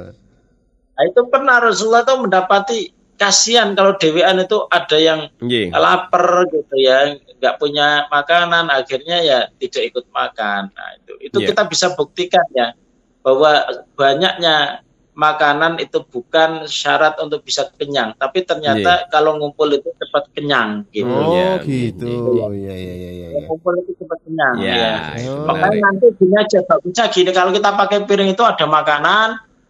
Nah, 0.94 1.02
itu 1.10 1.20
pernah 1.26 1.58
Rasulullah 1.58 2.06
itu 2.06 2.14
mendapati 2.16 2.78
kasihan 3.14 3.74
kalau 3.74 3.94
dewean 3.98 4.42
itu 4.42 4.58
ada 4.70 4.98
yang 4.98 5.20
Nji. 5.38 5.70
lapar 5.70 6.46
gitu 6.50 6.74
ya, 6.78 7.14
nggak 7.38 7.54
punya 7.58 8.06
makanan, 8.10 8.70
akhirnya 8.70 9.22
ya 9.22 9.38
tidak 9.58 9.90
ikut 9.94 10.06
makan. 10.10 10.70
Nah, 10.70 10.88
itu 10.98 11.12
itu 11.30 11.38
Iya. 11.42 11.46
kita 11.50 11.62
bisa 11.66 11.86
buktikan 11.94 12.46
ya 12.54 12.74
bahwa 13.22 13.64
banyaknya 13.98 14.82
makanan 15.14 15.78
itu 15.78 16.02
bukan 16.02 16.66
syarat 16.66 17.14
untuk 17.22 17.46
bisa 17.46 17.70
kenyang, 17.78 18.18
tapi 18.18 18.42
ternyata 18.42 19.06
kalau 19.06 19.38
ngumpul 19.38 19.70
itu 19.70 19.86
cepat 19.94 20.26
kenyang 20.34 20.82
gitu. 20.90 21.06
Oh 21.06 21.38
iya, 21.38 21.62
gitu. 21.62 22.10
iya. 22.10 22.46
Iya 22.50 22.74
iya 22.74 22.74
iya 22.74 23.10
iya. 23.14 23.28
iya. 23.30 23.46
Ngumpul 23.46 23.78
itu 23.78 23.94
cepat 23.94 24.18
kenyang. 24.26 24.54
Ya, 24.58 24.74
ya. 24.74 24.94
Oh. 25.30 25.46
Makanya 25.46 25.70
menarik. 25.70 25.82
nanti 25.86 26.06
gini 26.18 26.34
aja 26.34 26.58
bagusnya 26.66 27.04
gini 27.14 27.30
kalau 27.30 27.50
kita 27.54 27.70
pakai 27.78 27.98
piring 28.02 28.30
itu 28.34 28.42
ada 28.42 28.66
makanan, 28.66 29.28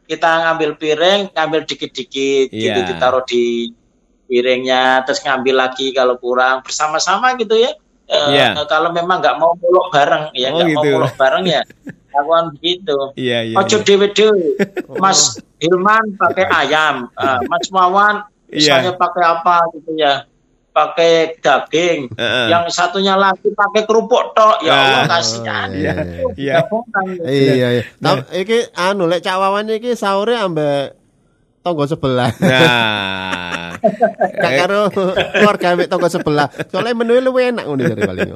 kita 0.09 0.31
ngambil 0.49 0.71
piring, 0.81 1.21
ngambil 1.37 1.61
dikit-dikit 1.69 2.49
Iya. 2.49 2.65
gitu 2.65 2.81
ditaruh 2.97 3.25
di 3.29 3.69
piringnya, 4.25 5.05
terus 5.05 5.21
ngambil 5.21 5.55
lagi 5.69 5.93
kalau 5.93 6.17
kurang 6.17 6.65
bersama-sama 6.65 7.37
gitu 7.37 7.61
ya. 7.61 7.77
Iya. 8.05 8.57
Kalau 8.65 8.93
memang 8.93 9.21
nggak 9.21 9.37
mau 9.37 9.53
muluk 9.57 9.89
bareng 9.93 10.33
ya 10.37 10.53
Oh, 10.53 10.61
nggak 10.61 10.69
mau 10.77 10.83
gitu. 10.85 10.93
muluk 11.01 11.15
bareng 11.17 11.45
ya 11.49 11.61
lakukan 12.15 12.45
begitu. 12.55 12.97
Iya, 13.15 13.39
iya. 13.51 13.57
Ojo 13.59 13.77
iya. 13.79 13.85
dewe-dewe. 13.85 14.47
Mas 15.03 15.37
Hilman 15.59 16.15
pakai 16.15 16.47
ayam, 16.47 17.11
eh, 17.13 17.39
Mas 17.51 17.67
Wawan 17.69 18.23
Iya. 18.47 18.79
misalnya 18.79 18.93
pakai 18.95 19.25
apa 19.27 19.57
gitu 19.75 19.91
ya, 19.99 20.15
pakai 20.71 21.13
daging. 21.39 22.07
Heeh. 22.15 22.47
Yang 22.55 22.65
satunya 22.71 23.15
lagi 23.15 23.51
pakai 23.51 23.83
kerupuk 23.83 24.31
tok. 24.31 24.63
Ya 24.63 24.73
Allah 24.73 25.03
Ah. 25.03 25.09
kasihan. 25.11 25.69
Iya. 25.75 25.93
Iya. 26.39 26.55
Gabungan. 26.63 27.05
Iya 27.27 27.53
iya. 27.75 27.83
Tapi 27.99 28.23
iki 28.39 28.59
anu 28.75 29.11
lek 29.11 29.21
Cak 29.21 29.39
Wawan 29.39 29.71
iki 29.71 29.95
sahure 29.95 30.39
ambek 30.39 30.95
tonggo 31.65 31.85
sebelah. 31.89 32.31
Nah. 32.45 33.73
Gak 34.37 34.53
karo 34.65 34.81
keluarga 34.93 35.67
ambek 35.73 35.89
tonggo 35.89 36.09
sebelah. 36.13 36.49
Soalnya 36.69 36.93
menu 36.93 37.17
luwih 37.25 37.57
enak 37.57 37.65
ngono 37.65 37.83
dari 37.89 38.03
paling. 38.05 38.31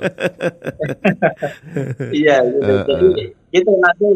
Iya, 2.13 2.37
gitu. 2.49 2.73
Eh, 2.73 2.83
jadi 2.89 3.25
itu 3.53 3.71
nanti 3.81 4.09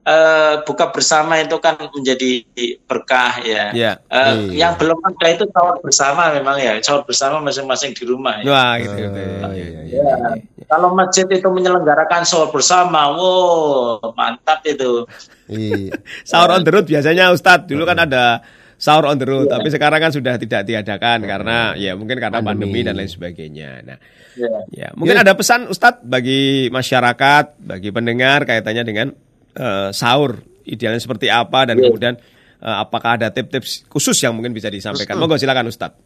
eh, 0.00 0.54
buka 0.66 0.90
bersama 0.90 1.38
itu 1.38 1.56
kan 1.58 1.78
menjadi 1.90 2.46
berkah 2.86 3.42
ya. 3.42 3.64
Iya. 3.74 3.92
Eh, 4.06 4.54
Iya. 4.54 4.66
Yang 4.66 4.72
belum 4.86 4.98
ada 5.02 5.26
itu 5.30 5.44
sahur 5.50 5.76
bersama 5.82 6.22
memang 6.34 6.56
ya, 6.58 6.72
sahur 6.82 7.02
bersama 7.02 7.42
masing-masing 7.42 7.92
di 7.94 8.04
rumah. 8.06 8.40
Ya. 8.42 8.50
Wah, 8.50 8.72
gitu 8.78 8.94
gitu. 8.96 9.18
Oh, 9.18 9.52
Iya, 9.52 9.66
iya, 9.66 9.80
iya. 9.86 10.02
Ya, 10.02 10.66
Kalau 10.70 10.94
masjid 10.94 11.26
itu 11.26 11.48
menyelenggarakan 11.50 12.22
sahur 12.22 12.54
bersama, 12.54 13.10
wow 13.14 13.98
mantap 14.14 14.62
itu. 14.66 15.06
Iya. 15.50 15.98
Sahur 16.22 16.54
on 16.54 16.62
the 16.62 16.70
road 16.70 16.86
biasanya 16.86 17.34
Ustadz 17.34 17.66
dulu 17.66 17.82
kan 17.86 17.98
ada 18.06 18.42
sahur 18.80 19.12
on 19.12 19.20
the 19.20 19.28
road, 19.28 19.44
tapi 19.52 19.68
sekarang 19.68 20.00
kan 20.00 20.08
sudah 20.08 20.40
tidak 20.40 20.64
diadakan 20.64 21.20
karena 21.28 21.76
ya 21.76 21.92
mungkin 21.92 22.16
karena 22.16 22.40
Pandemi. 22.40 22.72
pandemi 22.72 22.80
dan 22.80 22.94
lain 22.96 23.12
sebagainya. 23.12 23.70
Nah, 23.84 23.98
Ya. 24.30 24.48
ya 24.72 24.88
mungkin 24.96 25.20
ada 25.20 25.36
pesan 25.36 25.68
Ustadz 25.68 26.00
bagi 26.00 26.72
masyarakat, 26.72 27.60
bagi 27.60 27.90
pendengar 27.92 28.48
kaitannya 28.48 28.84
dengan 28.88 29.08
eh, 29.52 29.90
sahur 29.92 30.40
idealnya 30.64 31.02
seperti 31.02 31.28
apa 31.28 31.68
dan 31.68 31.76
Ya. 31.76 31.92
kemudian 31.92 32.14
eh, 32.62 32.76
apakah 32.80 33.20
ada 33.20 33.28
tips-tips 33.28 33.84
khusus 33.90 34.16
yang 34.24 34.32
mungkin 34.32 34.56
bisa 34.56 34.72
disampaikan? 34.72 35.20
Monggo 35.20 35.36
silakan 35.36 35.68
Ustadz. 35.68 35.98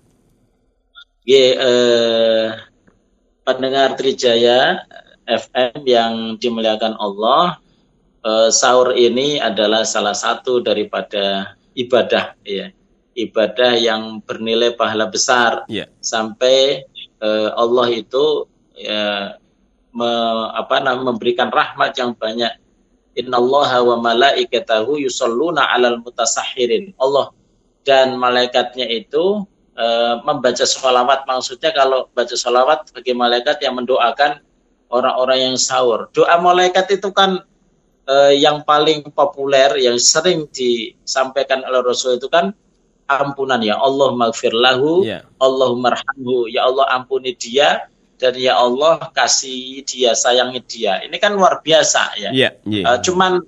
Ye, 1.25 1.57
eh, 1.57 2.49
pendengar 3.47 3.95
Trijaya, 3.97 4.83
FM 5.25 5.85
yang 5.89 6.13
dimuliakan 6.37 6.97
Allah, 7.01 7.57
eh, 8.21 8.51
sahur 8.51 8.93
ini 8.93 9.41
adalah 9.41 9.85
salah 9.89 10.13
satu 10.17 10.61
daripada 10.61 11.57
ibadah 11.75 12.35
ya. 12.47 12.71
Ibadah 13.15 13.79
yang 13.79 14.19
bernilai 14.27 14.75
pahala 14.75 15.07
besar 15.07 15.63
Iya. 15.71 15.87
sampai 16.03 16.83
eh, 17.23 17.51
Allah 17.55 17.87
itu 17.95 18.51
ya, 18.75 19.39
me- 19.95 20.51
apa 20.51 20.83
memberikan 20.99 21.49
rahmat 21.49 21.95
yang 21.95 22.11
banyak. 22.19 22.51
Innallaha 23.15 23.79
wa 23.87 24.03
malaikatahu 24.03 24.99
yusalluna 24.99 25.71
'alal 25.71 26.03
mutasahhirin. 26.03 26.99
Allah 26.99 27.31
dan 27.87 28.19
malaikatnya 28.19 28.91
itu 28.91 29.47
eh, 29.79 30.15
membaca 30.27 30.67
sholawat. 30.67 31.23
Maksudnya 31.27 31.71
kalau 31.71 32.11
baca 32.11 32.35
sholawat 32.35 32.91
bagi 32.91 33.15
malaikat 33.15 33.63
yang 33.63 33.79
mendoakan 33.79 34.43
orang-orang 34.91 35.51
yang 35.51 35.57
sahur. 35.59 36.11
Doa 36.11 36.35
malaikat 36.43 36.91
itu 36.99 37.11
kan 37.15 37.43
eh, 38.05 38.33
yang 38.39 38.63
paling 38.63 39.05
populer, 39.13 39.73
yang 39.81 39.97
sering 39.97 40.45
disampaikan 40.51 41.65
oleh 41.65 41.81
Rasul 41.81 42.17
itu 42.17 42.29
kan 42.29 42.53
ampunan 43.05 43.61
ya 43.61 43.77
Allah 43.77 44.17
maghfir 44.17 44.53
lahu, 44.53 45.05
Iya. 45.05 45.29
Allahumma 45.37 45.93
arhamhu, 45.93 46.49
ya 46.49 46.65
Allah 46.65 46.89
ampuni 46.93 47.37
dia 47.37 47.85
dan 48.17 48.33
ya 48.39 48.57
Allah 48.57 49.13
kasih 49.13 49.85
dia, 49.85 50.17
sayangi 50.17 50.61
dia. 50.65 51.05
Ini 51.05 51.17
kan 51.21 51.37
luar 51.37 51.61
biasa 51.61 52.17
ya. 52.17 52.31
Iya, 52.33 52.49
iya. 52.65 52.85
Eh, 52.95 52.99
cuman 53.05 53.41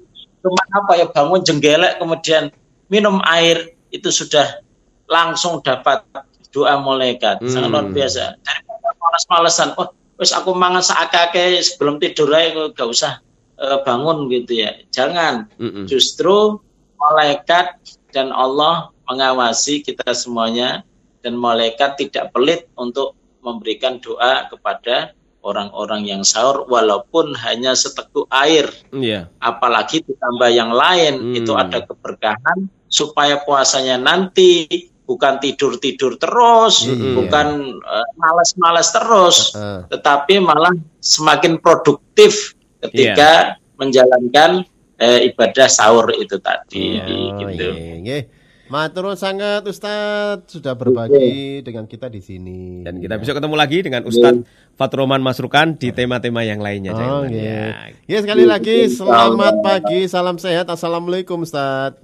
cuman 0.44 0.66
apa 0.78 0.92
ya 0.94 1.06
bangun 1.10 1.40
jenggelek 1.42 1.98
kemudian 1.98 2.52
minum 2.86 3.18
air 3.26 3.74
itu 3.90 4.12
sudah 4.12 4.62
langsung 5.10 5.58
dapat 5.58 6.06
doa 6.54 6.78
malaikat 6.78 7.42
Hmm. 7.42 7.50
sangat 7.50 7.68
luar 7.68 7.86
biasa 7.90 8.38
daripada 8.40 8.88
males-malesan 8.96 9.68
oh 9.74 9.90
wis 10.16 10.30
aku 10.30 10.54
mangan 10.54 10.80
sakake 10.80 11.58
sebelum 11.60 11.98
tidur 11.98 12.30
aja 12.30 12.70
gak 12.72 12.88
usah 12.88 13.12
eh, 13.56 13.78
bangun 13.84 14.28
gitu 14.28 14.52
ya 14.62 14.72
jangan 14.90 15.48
Mm-mm. 15.56 15.84
justru 15.88 16.60
malaikat 16.96 17.76
dan 18.10 18.32
Allah 18.32 18.90
mengawasi 19.06 19.80
kita 19.80 20.10
semuanya 20.12 20.82
dan 21.22 21.36
malaikat 21.36 21.98
tidak 21.98 22.32
pelit 22.32 22.66
untuk 22.74 23.14
memberikan 23.42 23.98
doa 24.02 24.50
kepada 24.50 25.14
orang-orang 25.46 26.02
yang 26.02 26.22
sahur 26.26 26.66
walaupun 26.66 27.30
hanya 27.38 27.78
seteguk 27.78 28.26
air 28.34 28.66
Iya. 28.90 29.30
apalagi 29.38 30.02
ditambah 30.02 30.50
yang 30.50 30.74
lain 30.74 31.14
Hmm. 31.22 31.38
itu 31.38 31.52
ada 31.54 31.86
keberkahan 31.86 32.66
supaya 32.90 33.38
puasanya 33.42 33.94
nanti 33.98 34.66
bukan 35.06 35.38
tidur-tidur 35.38 36.18
terus, 36.18 36.82
Hmm. 36.82 37.14
bukan 37.14 37.46
eh, 37.78 38.08
malas-malas 38.18 38.90
terus, 38.90 39.54
Heeh. 39.54 39.86
tetapi 39.86 40.42
malah 40.42 40.74
semakin 40.98 41.62
produktif 41.62 42.58
ketika 42.80 43.30
Iya. 43.56 43.74
menjalankan 43.76 44.50
eh, 44.96 45.28
ibadah 45.28 45.68
sahur 45.68 46.08
itu 46.16 46.40
tadi 46.40 46.96
Oh, 46.96 47.36
gitu. 47.38 47.68
iya, 47.70 47.94
nggih. 48.00 48.22
Matur 48.66 49.14
sangat 49.14 49.62
Ustadz 49.62 50.50
sudah 50.50 50.74
berbagi 50.74 51.62
dengan 51.62 51.86
kita 51.86 52.08
di 52.08 52.18
sini. 52.18 52.82
Dan 52.82 52.98
kita 52.98 53.14
besok 53.14 53.38
ketemu 53.38 53.54
lagi 53.54 53.78
dengan 53.78 54.02
Ustadz 54.02 54.42
Fatroman 54.74 55.22
Masrukan 55.22 55.78
di 55.78 55.94
tema-tema 55.94 56.42
yang 56.42 56.58
lainnya. 56.58 56.90
Oh, 56.90 57.22
nggih. 57.22 57.38
Ya. 57.38 57.94
Ya, 58.08 58.18
sekali 58.18 58.42
lagi 58.42 58.90
selamat 58.90 59.62
pagi, 59.62 60.10
salam 60.10 60.34
sehat. 60.36 60.66
Assalamualaikum 60.66 61.46
Ustadz. 61.46 62.02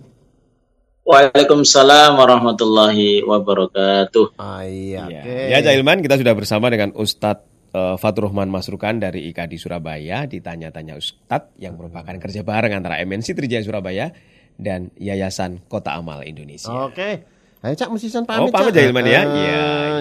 Waalaikumsalam 1.02 2.14
warahmatullahi 2.14 3.26
wabarakatuh. 3.26 4.38
Ah, 4.38 4.62
iya, 4.62 5.10
Ya, 5.10 5.18
oke. 5.18 5.34
ya 5.50 5.58
Cailman 5.60 5.98
kita 5.98 6.14
sudah 6.14 6.30
bersama 6.30 6.70
dengan 6.70 6.94
Ustadz 6.94 7.42
eh, 7.72 7.96
Faturrahman 7.96 8.46
Masrukan 8.46 8.96
dari 8.96 9.28
IKD 9.28 9.56
Surabaya 9.56 10.24
ditanya-tanya 10.24 10.94
Ustadz 10.94 11.56
yang 11.56 11.74
merupakan 11.74 12.12
kerja 12.12 12.40
bareng 12.40 12.72
antara 12.74 13.00
MNC 13.00 13.32
Trijaya 13.32 13.60
Surabaya 13.60 14.12
dan 14.54 14.92
Yayasan 14.94 15.64
Kota 15.64 15.92
Amal 15.92 16.22
Indonesia. 16.22 16.68
Oke. 16.70 17.24
Ayo 17.62 17.74
Cak 17.74 17.88
musisan 17.88 18.22
Oh, 18.22 18.50
pamit. 18.50 18.50
pamit 18.50 18.70
Cak. 18.70 18.76
Jailman 18.76 19.06
ya? 19.06 19.22
Ah, 19.22 19.36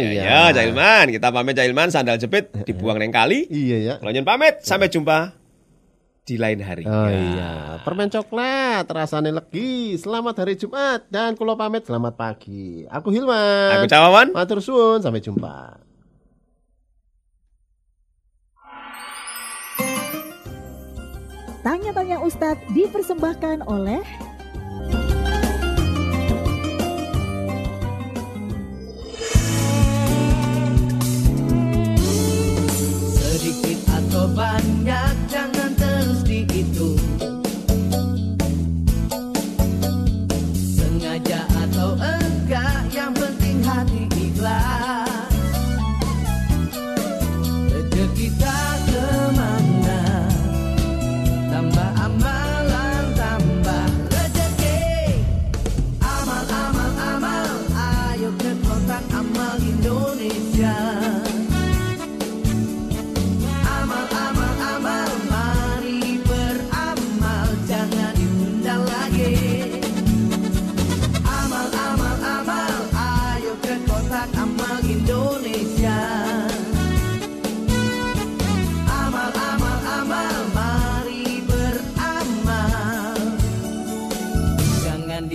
Iya, 0.02 0.10
iya, 0.10 0.22
ya, 0.24 0.42
Jailman. 0.52 1.06
Kita 1.10 1.30
pamit 1.30 1.54
Jailman, 1.54 1.88
sandal 1.88 2.18
jepit, 2.18 2.50
dibuang 2.66 2.98
neng 2.98 3.14
kali. 3.14 3.46
Iya 3.48 3.78
ya. 3.78 3.94
Kalau 3.98 4.10
nyen 4.10 4.26
pamit, 4.26 4.66
sampai 4.66 4.90
jumpa 4.90 5.38
di 6.22 6.42
lain 6.42 6.58
hari. 6.58 6.84
Oh 6.84 7.06
Ya. 7.06 7.18
iya, 7.18 7.52
permen 7.82 8.10
coklat 8.10 8.86
rasanya 8.88 9.30
legi. 9.36 9.94
Selamat 9.94 10.38
hari 10.38 10.58
Jumat 10.58 11.06
dan 11.08 11.34
kulo 11.34 11.54
pamit 11.54 11.86
selamat 11.86 12.14
pagi. 12.14 12.82
Aku 12.88 13.14
Hilman. 13.14 13.78
Aku 13.78 13.86
Cawawan. 13.86 14.34
Matur 14.34 14.58
suwun, 14.58 14.98
sampai 14.98 15.22
jumpa. 15.22 15.78
Tanya-tanya 21.62 22.26
Ustadz 22.26 22.66
dipersembahkan 22.74 23.70
oleh 23.70 24.02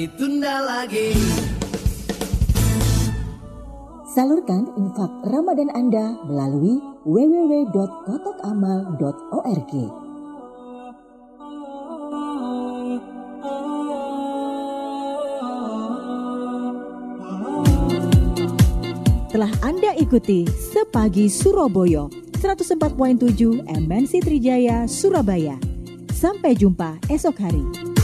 ditunda 0.07 0.62
lagi. 0.62 1.19
Salurkan 4.14 4.71
infak 4.79 5.11
Ramadan 5.27 5.66
Anda 5.75 6.14
melalui 6.31 6.79
www.kotakamal.org. 7.03 9.73
Telah 19.35 19.51
Anda 19.66 19.90
ikuti 19.99 20.47
Sepagi 20.47 21.27
Surabaya 21.27 22.07
104.7 22.38 23.66
MNC 23.66 24.23
Trijaya 24.23 24.87
Surabaya. 24.87 25.59
Sampai 26.14 26.55
jumpa 26.55 26.95
esok 27.11 27.42
hari. 27.42 27.96